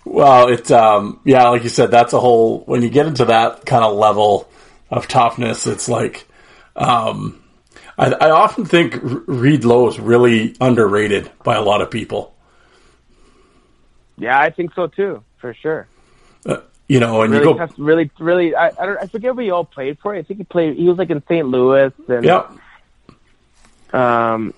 [0.06, 2.60] Well, it's um, yeah, like you said, that's a whole.
[2.60, 4.50] When you get into that kind of level
[4.90, 6.28] of toughness, it's like,
[6.76, 7.42] um,
[7.98, 12.36] I, I often think Reed Low is really underrated by a lot of people.
[14.18, 15.88] yeah, I think so too, for sure.
[16.46, 18.56] Uh, you know, and really you go, tough, really, really.
[18.56, 20.16] I I, don't, I forget what he all played for.
[20.16, 20.78] I think he played.
[20.78, 21.48] He was like in St.
[21.48, 22.48] Louis, and yeah,
[23.92, 24.54] um,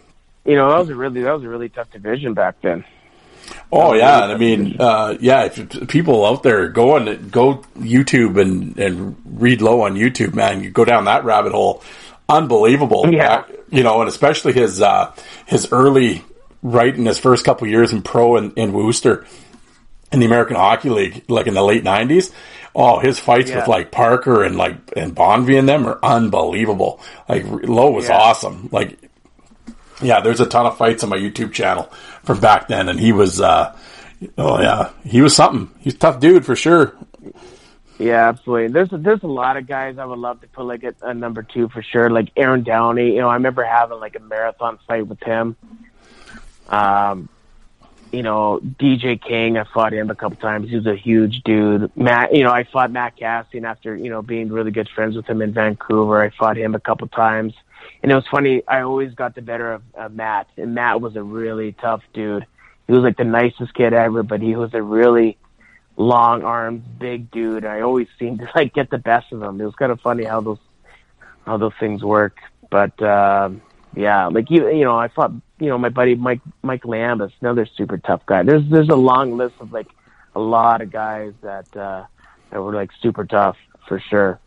[0.45, 2.83] you know, that was a really that was a really tough division back then.
[3.71, 8.39] Oh yeah, and I mean, uh, yeah, if people out there go and go YouTube
[8.41, 11.83] and and Reed Low on YouTube, man, you go down that rabbit hole,
[12.27, 13.11] unbelievable.
[13.11, 13.33] Yeah.
[13.33, 15.13] Uh, you know, and especially his uh,
[15.45, 16.23] his early
[16.63, 19.25] right in his first couple years in pro in, in Worcester
[20.11, 22.31] in the American Hockey League, like in the late nineties.
[22.75, 23.57] Oh, his fights Yeah.
[23.59, 26.99] with like Parker and like and Bonvie and them are unbelievable.
[27.27, 28.17] Like Low was Yeah.
[28.17, 28.69] awesome.
[28.71, 28.97] Like,
[30.01, 31.83] yeah, there's a ton of fights on my YouTube channel
[32.23, 33.75] from back then, and he was, uh,
[34.37, 35.69] oh yeah, he was something.
[35.79, 36.95] He's a tough dude for sure.
[37.99, 38.69] Yeah, absolutely.
[38.69, 41.13] There's a, there's a lot of guys I would love to put like at a
[41.13, 42.09] number two for sure.
[42.09, 43.15] Like Aaron Downey.
[43.15, 45.57] You know, I remember having like a marathon fight with him.
[46.69, 47.27] Um,
[48.11, 49.57] you know, DJ King.
[49.57, 50.69] I fought him a couple times.
[50.69, 51.91] He was a huge dude.
[51.95, 52.33] Matt.
[52.33, 55.41] You know, I fought Matt Kassian after you know being really good friends with him
[55.41, 56.21] in Vancouver.
[56.21, 57.53] I fought him a couple times.
[58.01, 58.63] And it was funny.
[58.67, 62.45] I always got the better of uh, Matt, and Matt was a really tough dude.
[62.87, 65.37] He was like the nicest kid ever, but he was a really
[65.99, 67.65] long arms, big dude.
[67.65, 69.61] I always seemed to like get the best of him.
[69.61, 70.59] It was kind of funny how those
[71.45, 72.37] how those things work.
[72.69, 73.61] But um
[73.95, 77.65] yeah, like you you know, I fought you know my buddy Mike Mike Liambas, another
[77.75, 78.43] super tough guy.
[78.43, 79.87] There's there's a long list of like
[80.35, 82.05] a lot of guys that uh
[82.51, 84.39] that were like super tough for sure.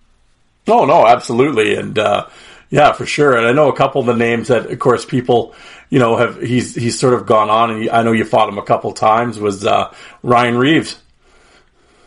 [0.67, 2.29] No, no, absolutely, and uh,
[2.71, 3.37] yeah, for sure.
[3.37, 5.55] And I know a couple of the names that, of course, people,
[5.91, 8.59] you know, have he's he's sort of gone on, and I know you fought him
[8.59, 9.41] a couple times.
[9.41, 10.99] Was uh, Ryan Reaves?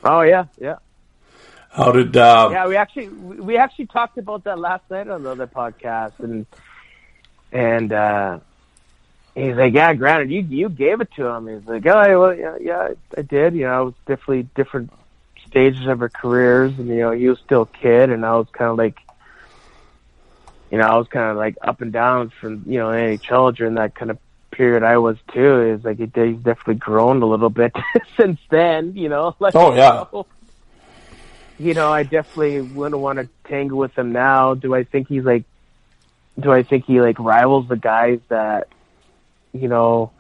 [0.03, 0.77] Oh yeah, yeah.
[1.69, 2.15] How did?
[2.15, 5.47] Uh, Yeah, we actually we we actually talked about that last night on the other
[5.47, 6.45] podcast, and
[7.55, 8.39] and uh
[9.33, 12.57] he's like, "Yeah, granted, you you gave it to him." He's like, "Oh, well, yeah,
[12.59, 13.55] yeah, I did.
[13.55, 14.91] You know, it was definitely different
[15.47, 18.47] stages of our careers, and you know, he was still a kid, and I was
[18.51, 18.99] kind of like."
[20.71, 23.75] You know, I was kind of like up and down from you know NHL during
[23.75, 24.17] that kind of
[24.51, 25.61] period I was too.
[25.61, 27.71] Is like he he's definitely grown a little bit
[28.17, 28.93] since then.
[28.97, 30.05] You know, like Oh, yeah.
[31.59, 34.55] you know, I definitely wouldn't want to tangle with him now.
[34.55, 35.43] Do I think he's like?
[36.39, 38.67] Do I think he like rivals the guys that,
[39.53, 40.11] you know,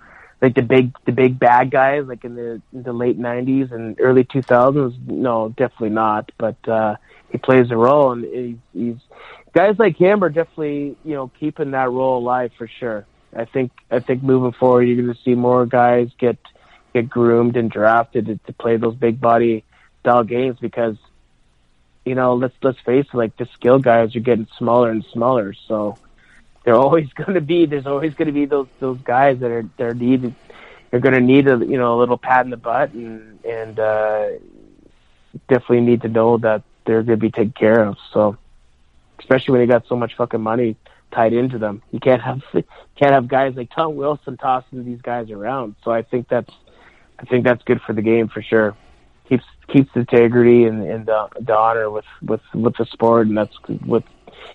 [0.41, 3.99] like the big the big bad guys like in the in the late '90s and
[3.99, 5.07] early 2000s?
[5.07, 6.31] No, definitely not.
[6.37, 6.95] But uh,
[7.31, 8.97] he plays a role, and he's, he's
[9.53, 13.05] guys like him are definitely you know keeping that role alive for sure.
[13.35, 16.37] I think I think moving forward, you're going to see more guys get
[16.93, 19.65] get groomed and drafted to, to play those big body
[19.99, 20.95] style games because
[22.05, 25.53] you know let's let's face it, like the skill guys are getting smaller and smaller,
[25.67, 25.97] so
[26.65, 29.69] they're always going to be there's always going to be those those guys that are
[29.77, 30.35] they're needed
[30.91, 33.79] they're going to need a you know a little pat in the butt and and
[33.79, 34.29] uh,
[35.47, 37.97] definitely need to know that they're going to be taken care of.
[38.13, 38.37] So
[39.19, 40.75] especially when you got so much fucking money
[41.11, 41.81] tied into them.
[41.91, 45.75] You can't have can't have guys like Tom Wilson tossing these guys around.
[45.83, 46.53] So I think that's
[47.19, 48.75] I think that's good for the game for sure.
[49.29, 53.37] Keeps keeps the integrity and, and the, the honor with, with with the sport, and
[53.37, 53.55] that's
[53.85, 54.03] what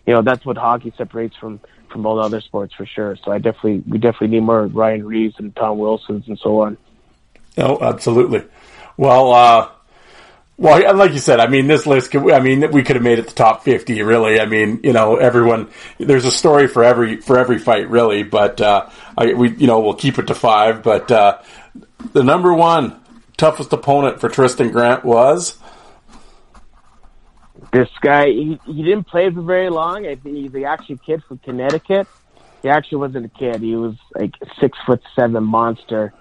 [0.06, 3.16] you know that's what hockey separates from from all other sports for sure.
[3.24, 6.76] So I definitely we definitely need more Ryan Reaves and Tom Wilsons and so on.
[7.58, 8.44] Oh, absolutely.
[8.96, 9.70] Well, uh,
[10.60, 13.18] well, like you said, I mean, this list, could, I mean, we could have made
[13.18, 14.38] it the top 50, really.
[14.38, 18.60] I mean, you know, everyone, there's a story for every, for every fight, really, but,
[18.60, 21.38] uh, I, we, you know, we'll keep it to five, but, uh,
[22.12, 23.00] the number one
[23.40, 25.58] toughest opponent for Tristan Grant was?
[27.72, 30.06] This guy, he, he didn't play for very long.
[30.06, 32.06] I think he's actually a kid from Connecticut.
[32.62, 33.62] He actually wasn't a kid.
[33.62, 36.12] He was like a six foot seven monster.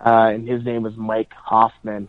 [0.00, 2.08] Uh, and his name was Mike Hoffman.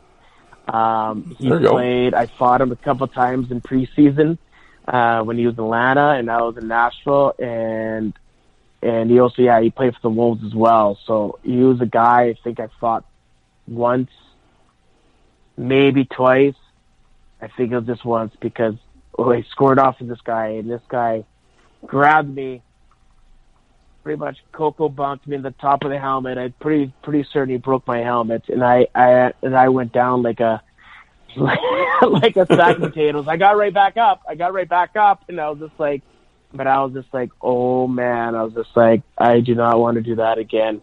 [0.67, 2.13] Um, he played.
[2.13, 4.37] I fought him a couple times in preseason
[4.87, 8.13] uh, when he was in Atlanta, and I was in Nashville, and
[8.83, 10.99] and he also yeah he played for the Wolves as well.
[11.07, 13.05] So he was a guy I think I fought
[13.67, 14.11] once,
[15.59, 16.55] maybe twice.
[17.41, 18.75] I think it was just once because
[19.17, 21.25] oh, I scored off of this guy, and this guy
[21.85, 22.61] grabbed me
[24.03, 26.37] pretty much Coco bumped me in the top of the helmet.
[26.37, 30.23] I pretty pretty certain he broke my helmet, and I I and I went down
[30.23, 30.61] like a
[31.37, 33.27] like a sack of potatoes.
[33.27, 34.21] I got right back up.
[34.27, 36.01] I got right back up, and I was just like,
[36.53, 39.95] but I was just like, oh man, I was just like, I do not want
[39.95, 40.81] to do that again.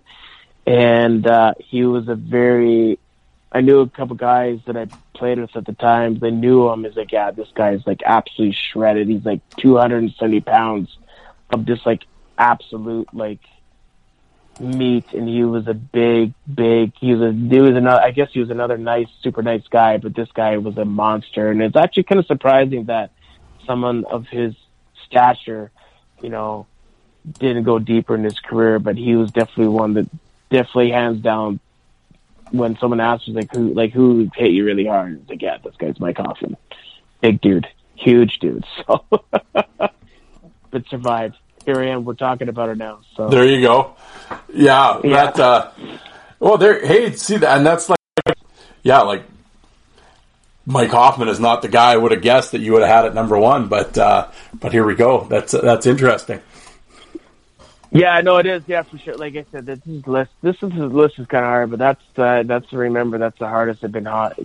[0.67, 2.99] And uh, he was a very,
[3.57, 6.19] I knew a couple guys that I played with at the time.
[6.19, 6.85] They knew him.
[6.85, 9.09] He's like, yeah, this guy's like absolutely shredded.
[9.09, 10.99] He's like 270 pounds
[11.49, 12.05] of just like
[12.37, 13.41] absolute like
[14.61, 18.31] meat and he was a big big he was a he was another i guess
[18.33, 21.77] he was another nice super nice guy but this guy was a monster and it's
[21.77, 23.11] actually kind of surprising that
[23.67, 24.55] someone of his
[25.07, 25.71] stature
[26.23, 26.67] you know
[27.39, 30.09] didn't go deeper in his career but he was definitely one that
[30.51, 31.61] definitely hands down
[32.53, 35.75] when someone asks like who like who hit you really hard it's like yeah this
[35.77, 36.57] guy's mike hoffman
[37.21, 39.05] big dude huge dude so
[40.71, 41.37] but survived
[41.67, 42.05] here I am.
[42.05, 43.01] We're talking about her now.
[43.17, 43.97] So there you go.
[44.55, 45.33] Yeah, Yeah.
[45.33, 45.41] that.
[45.41, 45.71] Uh,
[46.39, 46.87] well, there.
[46.87, 47.99] Hey, see that, and that's like,
[48.85, 49.25] yeah, like
[50.65, 53.05] Mike Hoffman is not the guy I would have guessed that you would have had
[53.07, 55.25] at number one, but uh, but here we go.
[55.25, 56.41] That's that's interesting.
[57.91, 58.63] Yeah, no, it is.
[58.67, 59.17] Yeah, for sure.
[59.17, 60.31] Like I said, this is list.
[60.43, 63.49] This is this list is kind of hard, but that's uh, that's remember that's the
[63.49, 64.39] hardest I've been hot,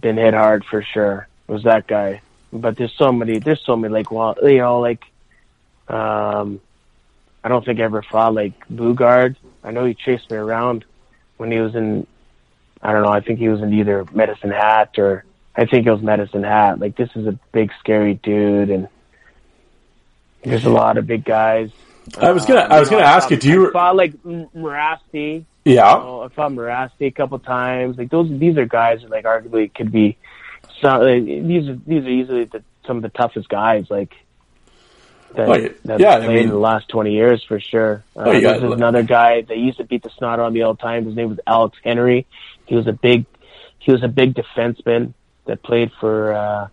[0.00, 1.28] been hit hard for sure.
[1.46, 2.22] Was that guy?
[2.52, 3.38] But there's so many.
[3.38, 5.04] There's so many like well, you know, like
[5.88, 6.60] um,
[7.42, 9.36] I don't think I ever fought like Boogaard.
[9.64, 10.84] I know he chased me around
[11.36, 12.06] when he was in.
[12.82, 13.10] I don't know.
[13.10, 15.24] I think he was in either Medicine Hat or
[15.56, 16.78] I think it was Medicine Hat.
[16.78, 18.88] Like this is a big scary dude, and
[20.42, 21.70] there's a lot of big guys.
[22.18, 22.60] I was gonna.
[22.62, 23.36] I was gonna ask you.
[23.36, 23.68] Do you?
[23.68, 25.44] I fought like Mirasty.
[25.64, 25.96] Yeah.
[25.98, 27.98] You know, I fought Mirasty a couple times.
[27.98, 30.16] Like those, these are guys that like arguably could be.
[30.80, 33.86] Some, like, these are these are easily the, some of the toughest guys.
[33.90, 34.14] Like
[35.34, 35.68] that, Oh, yeah.
[35.98, 38.02] Yeah, I played in the last twenty years for sure.
[38.16, 40.52] Uh, Oh, you got- this is another guy that used to beat the snot on
[40.52, 41.04] me all the time.
[41.04, 42.26] His name was Alex Henry.
[42.66, 43.26] He was a big,
[43.78, 45.12] he was a big defenseman
[45.44, 46.32] that played for.
[46.32, 46.68] uh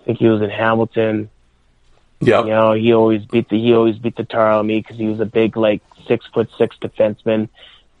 [0.00, 1.28] I think he was in Hamilton.
[2.20, 2.42] Yeah.
[2.42, 4.96] You know, he always beat the he always beat the tar out of me because
[4.96, 7.48] he was a big like six foot six defenseman.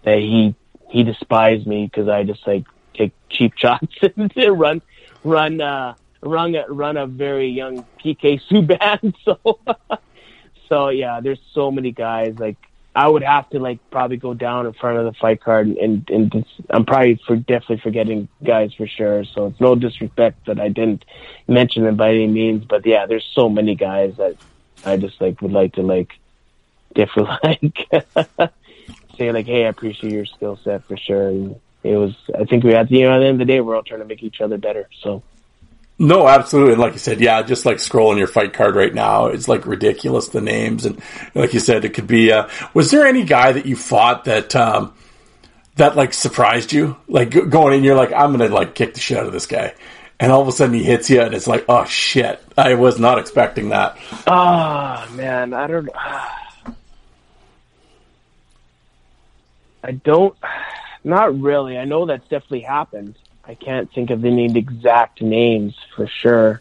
[0.02, 0.54] That he
[0.90, 2.64] he despised me because I just like
[2.94, 4.82] take cheap shots and run
[5.24, 9.14] run uh run a, run a very young PK Subban.
[9.24, 9.58] So
[10.68, 12.56] so yeah, there's so many guys like.
[12.98, 16.08] I would have to like probably go down in front of the fight card and
[16.10, 19.24] and, and I'm probably for definitely forgetting guys for sure.
[19.24, 21.04] So it's no disrespect that I didn't
[21.46, 24.36] mention them by any means, but yeah, there's so many guys that
[24.84, 26.10] I just like would like to like
[26.92, 27.36] definitely
[27.88, 28.48] like
[29.16, 31.28] say like, hey, I appreciate your skill set for sure.
[31.28, 33.60] And it was, I think we had, you know, at the end of the day,
[33.60, 34.88] we're all trying to make each other better.
[35.02, 35.22] So
[35.98, 36.74] No, absolutely.
[36.74, 39.66] And like you said, yeah, just like scrolling your fight card right now, it's like
[39.66, 40.86] ridiculous the names.
[40.86, 41.02] And
[41.34, 42.30] like you said, it could be.
[42.30, 44.94] Uh, was there any guy that you fought that um,
[45.74, 46.96] that like surprised you?
[47.08, 49.74] Like going in, you're like, I'm gonna like kick the shit out of this guy,
[50.20, 53.00] and all of a sudden he hits you, and it's like, oh shit, I was
[53.00, 53.98] not expecting that.
[54.28, 55.88] Ah, man, I don't.
[59.82, 60.36] I don't.
[61.04, 61.78] Not really.
[61.78, 63.14] I know that's definitely happened.
[63.48, 66.60] I can't think of any exact names for sure.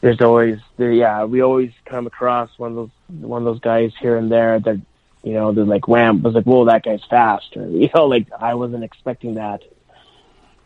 [0.00, 3.92] There's always, there, yeah, we always come across one of those one of those guys
[4.00, 4.80] here and there that,
[5.22, 8.26] you know, they're like, wham, was like, whoa, that guy's fast, or you know, like
[8.32, 9.62] I wasn't expecting that.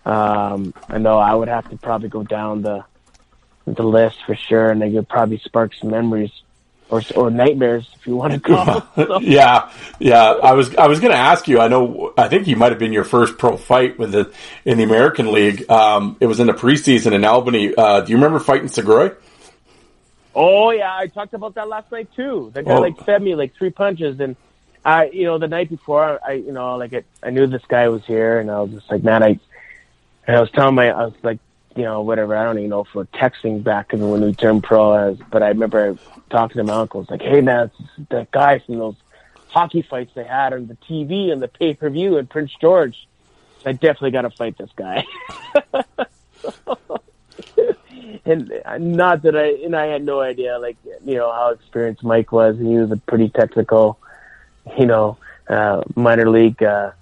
[0.06, 2.84] Um, I know I would have to probably go down the
[3.66, 6.32] the list for sure, and it would probably spark some memories
[6.90, 8.80] or or nightmares if you want to call.
[8.96, 9.22] them.
[9.22, 10.22] Yeah, yeah.
[10.42, 11.60] I was I was going to ask you.
[11.60, 12.12] I know.
[12.16, 14.32] I think you might have been your first pro fight with the
[14.64, 15.68] in the American League.
[15.70, 17.74] Um, it was in the preseason in Albany.
[17.74, 19.16] Uh, do you remember fighting Sgroi?
[20.34, 22.50] Oh yeah, I talked about that last night too.
[22.54, 22.80] The guy Oh.
[22.80, 24.36] like fed me like three punches, and
[24.84, 27.88] I, you know, the night before, I, you know, like it, I knew this guy
[27.88, 29.38] was here, and I was just like, man, I,
[30.26, 31.38] and I was telling my, I was like,
[31.76, 32.36] you know, whatever.
[32.36, 35.48] I don't even know we're texting back in when we turned pro, as, but I
[35.48, 35.98] remember
[36.30, 37.02] talking to my uncle.
[37.02, 37.70] It's like, hey man,
[38.10, 38.96] that guy from those
[39.48, 43.08] hockey fights they had on the TV and the pay per view in Prince George.
[43.66, 45.06] I definitely got to fight this guy.
[48.24, 52.04] and uh, not that I and I had no idea like you know how experienced
[52.04, 53.98] Mike was, he was a pretty technical,
[54.78, 55.18] you know,
[55.48, 56.92] uh, minor league uh,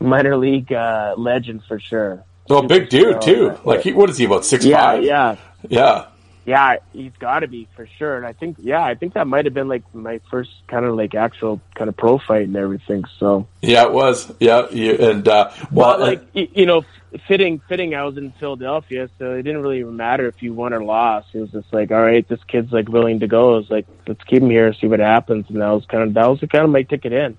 [0.00, 2.24] minor league uh, legend for sure.
[2.50, 3.56] Oh, big dude too.
[3.64, 5.04] Like he, what is he about six yeah, five?
[5.04, 5.36] yeah,
[5.68, 6.06] yeah.
[6.44, 6.76] yeah.
[6.92, 8.16] He's got to be for sure.
[8.16, 10.94] And I think yeah, I think that might have been like my first kind of
[10.94, 13.04] like actual kind of pro fight and everything.
[13.18, 13.46] So.
[13.60, 14.32] Yeah, it was.
[14.40, 16.84] Yeah, you, and uh, well, Well, like y- you know,
[17.26, 17.94] fitting fitting.
[17.94, 21.28] I was in Philadelphia, so it didn't really matter if you won or lost.
[21.34, 23.56] It was just like, all right, this kid's like willing to go.
[23.56, 25.46] It was like, let's keep him here, see what happens.
[25.48, 27.36] And that was kind of that was kind of my ticket in.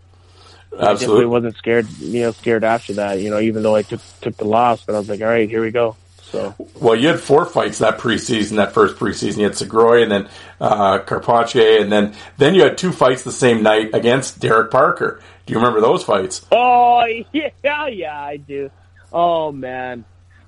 [0.72, 1.26] I definitely absolutely.
[1.26, 3.20] wasn't scared, you know, scared after that.
[3.20, 5.50] You know, even though I took took the loss, but I was like, all right,
[5.50, 5.96] here we go.
[6.22, 9.38] So Well, you had four fights that preseason, that first preseason.
[9.38, 10.30] You had Sgroi and then
[10.62, 15.22] uh, Carpache, and then then you had two fights the same night against Derek Parker.
[15.46, 16.46] Do you remember those fights?
[16.52, 17.04] Oh
[17.34, 18.70] yeah, yeah, I do.
[19.12, 20.06] Oh man,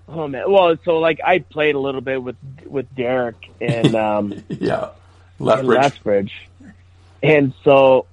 [0.07, 0.51] oh man.
[0.51, 4.89] Well, so like I played a little bit with with Derek and um Yeah,
[5.39, 5.77] Lethbridge.
[5.81, 6.49] Lethbridge,
[7.23, 8.05] and so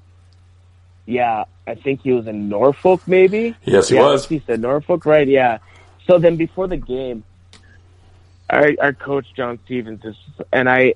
[1.08, 3.56] yeah, I think he was in Norfolk, maybe.
[3.64, 4.26] Yes, he yeah, was.
[4.26, 5.26] He said Norfolk, right?
[5.26, 5.58] Yeah.
[6.06, 7.24] So then before the game,
[8.50, 10.16] our our coach John Stevens is,
[10.52, 10.94] and I.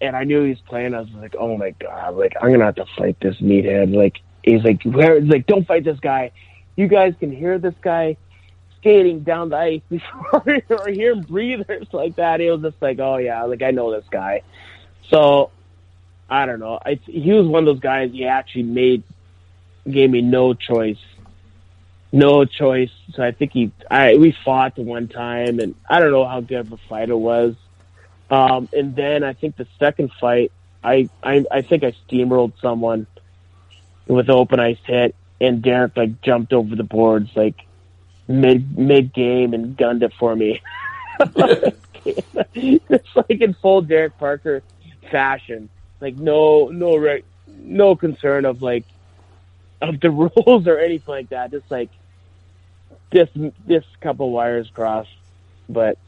[0.00, 0.94] And I knew he was playing.
[0.94, 2.14] I was like, "Oh my god!
[2.14, 5.66] Like I'm gonna have to fight this meathead." Like he's like, "Where?" He's like, "Don't
[5.66, 6.30] fight this guy.
[6.76, 8.16] You guys can hear this guy
[8.78, 12.62] skating down the ice before or hear him breathe or something like that." It was
[12.62, 14.42] just like, "Oh yeah, like I know this guy."
[15.10, 15.50] So
[16.28, 16.78] I don't know.
[17.06, 18.12] He was one of those guys.
[18.12, 19.02] He actually made
[19.90, 20.98] gave me no choice,
[22.12, 22.90] no choice.
[23.14, 26.40] So I think he, I we fought the one time, and I don't know how
[26.40, 27.54] good of a fight it was.
[28.30, 30.52] Um, and then I think the second fight,
[30.84, 33.06] I, I I think I steamrolled someone
[34.06, 37.66] with an open ice hit, and Derek like jumped over the boards like
[38.26, 40.60] mid mid game and gunned it for me.
[42.54, 44.62] it's like in full Derek Parker
[45.10, 45.70] fashion.
[46.00, 48.84] Like no no re- no concern of like
[49.82, 50.10] of the
[50.46, 51.50] rules or anything like that.
[51.50, 51.90] Just like
[53.10, 53.28] this
[53.66, 55.10] this couple wires crossed,
[55.68, 55.98] but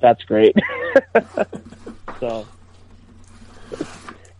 [0.00, 0.56] that's great.
[2.20, 2.46] so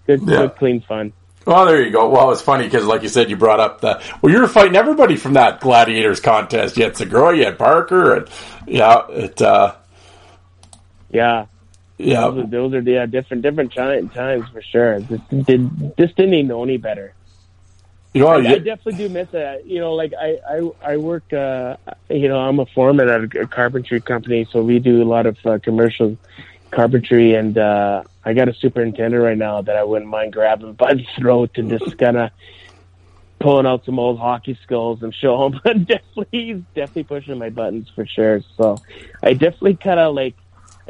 [0.07, 0.37] good, Yeah.
[0.37, 1.13] good, clean fun.
[1.47, 2.09] Well, there you go.
[2.11, 4.03] Well, it's funny because, like you said, you brought up the.
[4.21, 6.77] Well, you were fighting everybody from that gladiators contest.
[6.77, 8.29] You had Sgroi, you had Parker, and
[8.67, 9.41] yeah, it.
[9.41, 9.75] Uh,
[11.11, 11.47] Yeah,
[12.01, 15.01] yeah, those are, those are yeah different different chi- times for sure.
[15.01, 17.15] This did this didn't even know any better.
[18.15, 19.67] you know, I, I definitely do miss that.
[19.67, 21.33] You know, like I I, I work.
[21.33, 21.77] Uh,
[22.09, 25.27] you know, I'm a foreman at a, a carpentry company, so we do a lot
[25.27, 26.19] of uh, commercial
[26.73, 30.95] carpentry, and uh, I got a superintendent right now that I wouldn't mind grabbing by
[30.95, 32.31] the throat and just kind of
[33.41, 35.61] pulling out some old hockey skills and show him.
[35.65, 38.43] But definitely, he's definitely pushing my buttons for sure.
[38.57, 38.83] So
[39.23, 40.37] I definitely kind of like.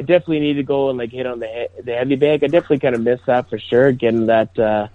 [0.01, 2.43] I definitely need to go and like hit on the he- the heavy bag.
[2.43, 3.93] I definitely kind of miss that for sure.
[3.93, 4.89] Getting that, uh,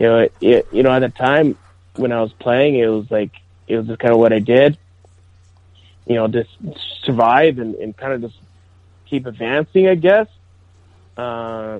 [0.00, 1.56] you know, it, you know, at the time
[1.94, 3.30] when I was playing, it was like
[3.68, 4.76] it was just kind of what I did.
[6.06, 6.50] You know, just
[7.04, 8.40] survive and, and kind of just
[9.08, 10.26] keep advancing, I guess.
[11.16, 11.78] Uh,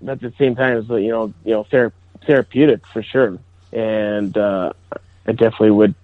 [0.00, 1.92] but at the same time, it's you know, you know, ther-
[2.28, 3.40] therapeutic for sure.
[3.72, 4.72] And uh,
[5.26, 5.96] I definitely would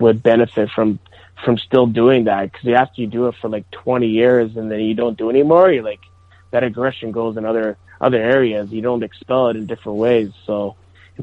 [0.00, 0.98] would benefit from
[1.44, 4.80] from still doing that because after you do it for like 20 years and then
[4.80, 6.00] you don't do anymore, you're like
[6.50, 8.70] that aggression goes in other other areas.
[8.70, 10.76] You don't expel it in different ways, so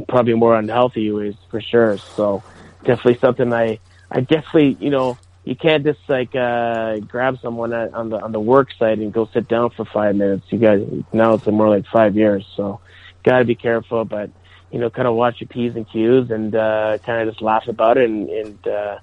[0.07, 1.97] probably more unhealthy ways for sure.
[2.15, 2.43] So
[2.83, 3.79] definitely something I
[4.11, 8.39] I definitely you know you can't just like uh grab someone on the on the
[8.39, 10.45] work site and go sit down for five minutes.
[10.49, 10.79] You got
[11.13, 12.81] now it's more like five years, so
[13.23, 14.29] got to be careful, but
[14.71, 17.67] you know, kind of watch your p's and q's and uh, kind of just laugh
[17.67, 18.99] about it and, and uh,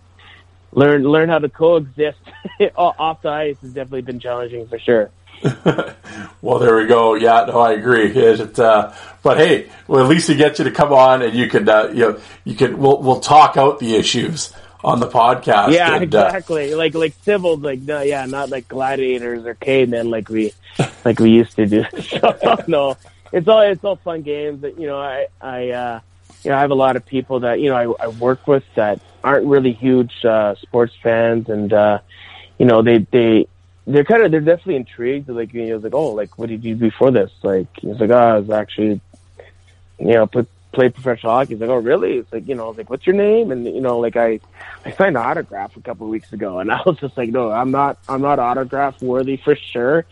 [0.77, 2.19] learn learn how to coexist
[2.77, 5.11] off the ice has definitely been challenging for sure.
[6.43, 7.15] well, there we go.
[7.15, 8.11] Yeah, no, I agree.
[8.11, 11.49] It, uh, but hey, well, at least it gets you to come on and you
[11.49, 15.73] can, uh, you know, you could, we'll, we'll talk out the issues on the podcast.
[15.73, 16.73] Yeah, and, exactly.
[16.73, 20.53] Uh, like, like civil, like, no, yeah, not like gladiators or cavemen like we,
[21.05, 21.85] like we used to do.
[22.03, 22.97] so, no,
[23.31, 26.01] it's all, it's all fun games that, you know, I, I, uh,
[26.45, 28.65] you know, I have a lot of people that, you know, I, I work with
[28.75, 31.99] that aren't really huge, uh, sports fans and, uh,
[32.59, 33.47] you know, they, they,
[33.87, 35.29] they're kind of they're definitely intrigued.
[35.29, 37.31] Like you know, like oh, like what did you do before this?
[37.43, 39.01] Like he's like, oh, I was actually,
[39.99, 41.55] you know, put, played professional hockey.
[41.55, 42.19] He's like, oh, really?
[42.19, 43.53] It's like you know, like what's your name?
[43.53, 44.41] And you know, like I,
[44.85, 47.51] I signed an autograph a couple of weeks ago, and I was just like, no,
[47.51, 50.05] I'm not, I'm not autograph worthy for sure.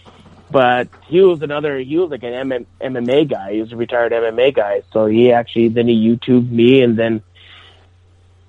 [0.50, 3.54] But he was another, he was like an MM, MMA guy.
[3.54, 4.82] He was a retired MMA guy.
[4.92, 7.22] So he actually then he YouTubed me, and then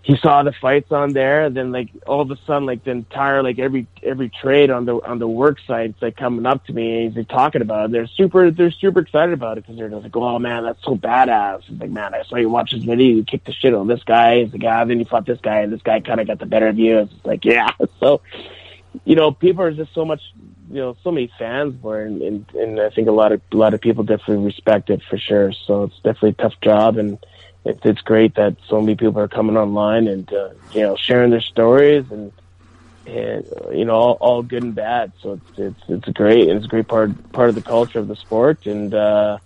[0.05, 1.49] he saw the fights on there.
[1.49, 4.97] Then like all of a sudden, like the entire like every every trade on the
[4.97, 7.91] on the work site, it's like coming up to me he's like, talking about it.
[7.91, 10.95] They're super they're super excited about it because they're just like, oh man, that's so
[10.95, 11.63] badass.
[11.67, 13.15] It's like man, I saw you watch this video.
[13.15, 14.33] You kicked the shit on this guy.
[14.33, 16.45] It's like ah, then you fought this guy, and this guy kind of got the
[16.45, 16.99] better of you.
[16.99, 17.71] It's like yeah.
[17.99, 18.21] So
[19.05, 20.21] you know, people are just so much
[20.69, 23.57] you know so many fans it, and, and and I think a lot of a
[23.57, 25.51] lot of people definitely respect it for sure.
[25.65, 27.17] So it's definitely a tough job and
[27.65, 31.31] it's it's great that so many people are coming online and uh, you know sharing
[31.31, 32.31] their stories and
[33.05, 35.13] and you know all, all good and bad.
[35.21, 36.47] So it's it's it's great.
[36.47, 39.39] It's a great part part of the culture of the sport, and uh,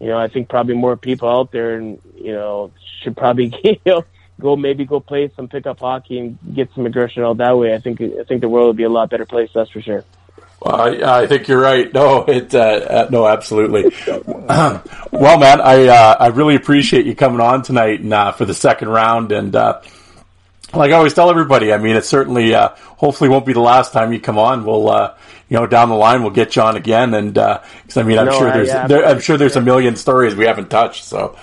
[0.00, 2.72] you know I think probably more people out there and you know
[3.02, 4.04] should probably you know
[4.40, 7.74] go maybe go play some pickup hockey and get some aggression out that way.
[7.74, 9.50] I think I think the world would be a lot better place.
[9.54, 10.04] That's for sure.
[10.64, 11.92] Well, I, I, think you're right.
[11.92, 13.92] No, it, uh, uh, no, absolutely.
[14.06, 18.54] well, man, I, uh, I really appreciate you coming on tonight and, uh, for the
[18.54, 19.32] second round.
[19.32, 19.80] And, uh,
[20.72, 23.92] like I always tell everybody, I mean, it certainly, uh, hopefully won't be the last
[23.92, 24.64] time you come on.
[24.64, 25.16] We'll,
[25.48, 27.12] you know, down the line, we'll get you on again.
[27.14, 29.96] And, cause I mean, I'm no, sure there's, yeah, there, I'm sure there's a million
[29.96, 31.04] stories we haven't touched.
[31.04, 31.36] So.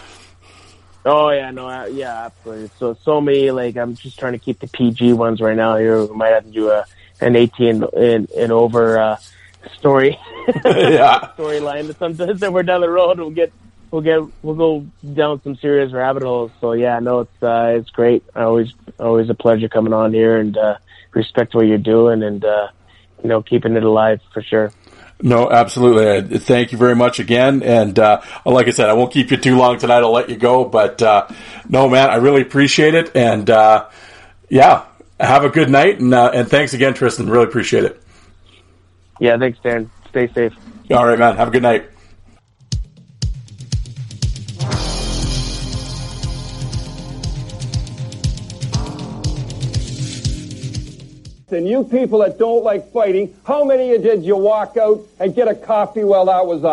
[1.04, 2.70] Oh yeah, no, yeah, absolutely.
[2.80, 6.06] So, so many, like, I'm just trying to keep the PG ones right now here.
[6.06, 6.86] We might have to do a,
[7.22, 9.18] an 18 and, and over uh,
[9.78, 10.18] story
[10.66, 11.32] yeah.
[11.38, 11.96] storyline.
[11.98, 13.52] Sometimes that we're down the road, we'll get
[13.92, 16.52] we'll get we'll go down some serious rabbit holes.
[16.62, 18.24] So yeah, no, it's uh, it's great.
[18.36, 20.78] Always always a pleasure coming on here and uh,
[21.14, 22.70] respect what you're doing and uh,
[23.24, 24.72] you know keeping it alive for sure.
[25.22, 26.38] No, absolutely.
[26.40, 27.62] Thank you very much again.
[27.62, 29.98] And uh, like I said, I won't keep you too long tonight.
[29.98, 30.64] I'll let you go.
[30.64, 31.28] But uh,
[31.68, 33.18] no, man, I really appreciate it.
[33.18, 33.90] And uh,
[34.48, 34.86] yeah,
[35.20, 37.30] have a good night, and uh, and thanks again, Tristan.
[37.30, 38.02] Really appreciate it.
[39.20, 39.92] Yeah, thanks, Dan.
[40.10, 40.54] Stay safe.
[40.92, 41.36] All right, man.
[41.36, 41.90] Have a good night.
[51.52, 55.02] And you people that don't like fighting, how many of you did you walk out
[55.20, 56.68] and get a coffee while that was on?